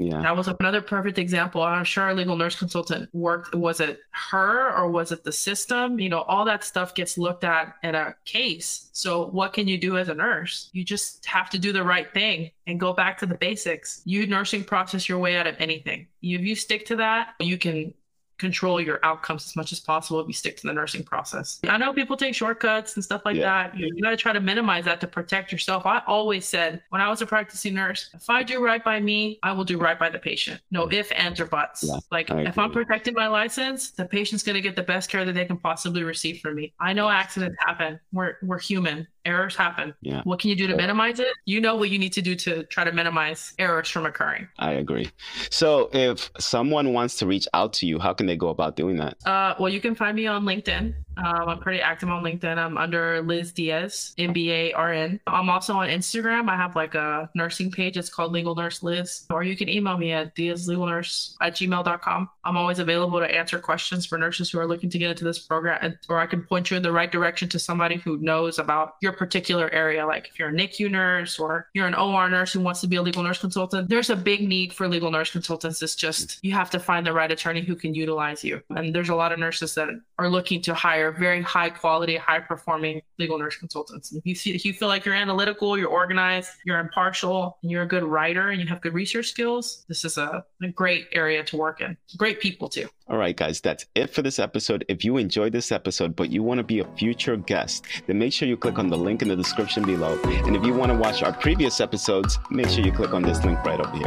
[0.00, 0.22] Yeah.
[0.22, 1.62] That was another perfect example.
[1.62, 3.54] I'm sure our legal nurse consultant worked.
[3.54, 6.00] Was it her or was it the system?
[6.00, 8.88] You know, all that stuff gets looked at in a case.
[8.92, 10.70] So, what can you do as a nurse?
[10.72, 14.00] You just have to do the right thing and go back to the basics.
[14.06, 16.06] You nursing process your way out of anything.
[16.22, 17.92] If you stick to that, you can
[18.40, 21.60] control your outcomes as much as possible if you stick to the nursing process.
[21.68, 23.68] I know people take shortcuts and stuff like Yeah.
[23.68, 23.76] that.
[23.78, 25.86] You, you got to try to minimize that to protect yourself.
[25.86, 29.38] I always said when I was a practicing nurse, if I do right by me,
[29.42, 30.60] I will do right by the patient.
[30.70, 31.84] No ifs, ands, or buts.
[31.86, 35.24] Yeah, like if I'm protecting my license, the patient's going to get the best care
[35.24, 36.72] that they can possibly receive from me.
[36.80, 38.00] I know accidents happen.
[38.12, 39.06] We're we're human.
[39.24, 39.94] Errors happen.
[40.00, 40.22] Yeah.
[40.24, 41.28] What can you do to minimize it?
[41.44, 44.48] You know what you need to do to try to minimize errors from occurring.
[44.58, 45.10] I agree.
[45.50, 48.96] So, if someone wants to reach out to you, how can they go about doing
[48.96, 49.16] that?
[49.26, 50.94] Uh, well, you can find me on LinkedIn.
[51.24, 52.56] Um, I'm pretty active on LinkedIn.
[52.56, 55.20] I'm under Liz Diaz, MBA RN.
[55.26, 56.48] I'm also on Instagram.
[56.48, 57.96] I have like a nursing page.
[57.96, 59.26] It's called Legal Nurse Liz.
[59.30, 62.28] Or you can email me at diazlegalnurse at gmail.com.
[62.44, 65.38] I'm always available to answer questions for nurses who are looking to get into this
[65.38, 68.94] program, or I can point you in the right direction to somebody who knows about
[69.02, 70.06] your particular area.
[70.06, 72.96] Like if you're a NICU nurse or you're an OR nurse who wants to be
[72.96, 75.82] a legal nurse consultant, there's a big need for legal nurse consultants.
[75.82, 78.62] It's just you have to find the right attorney who can utilize you.
[78.70, 82.40] And there's a lot of nurses that are looking to hire very high quality, high
[82.40, 84.12] performing legal nurse consultants.
[84.12, 87.82] If you see, if you feel like you're analytical, you're organized, you're impartial, and you're
[87.82, 91.44] a good writer, and you have good research skills, this is a, a great area
[91.44, 91.96] to work in.
[92.16, 92.88] Great people too.
[93.08, 94.84] All right, guys, that's it for this episode.
[94.88, 98.32] If you enjoyed this episode, but you want to be a future guest, then make
[98.32, 100.18] sure you click on the link in the description below.
[100.24, 103.44] And if you want to watch our previous episodes, make sure you click on this
[103.44, 104.06] link right over here.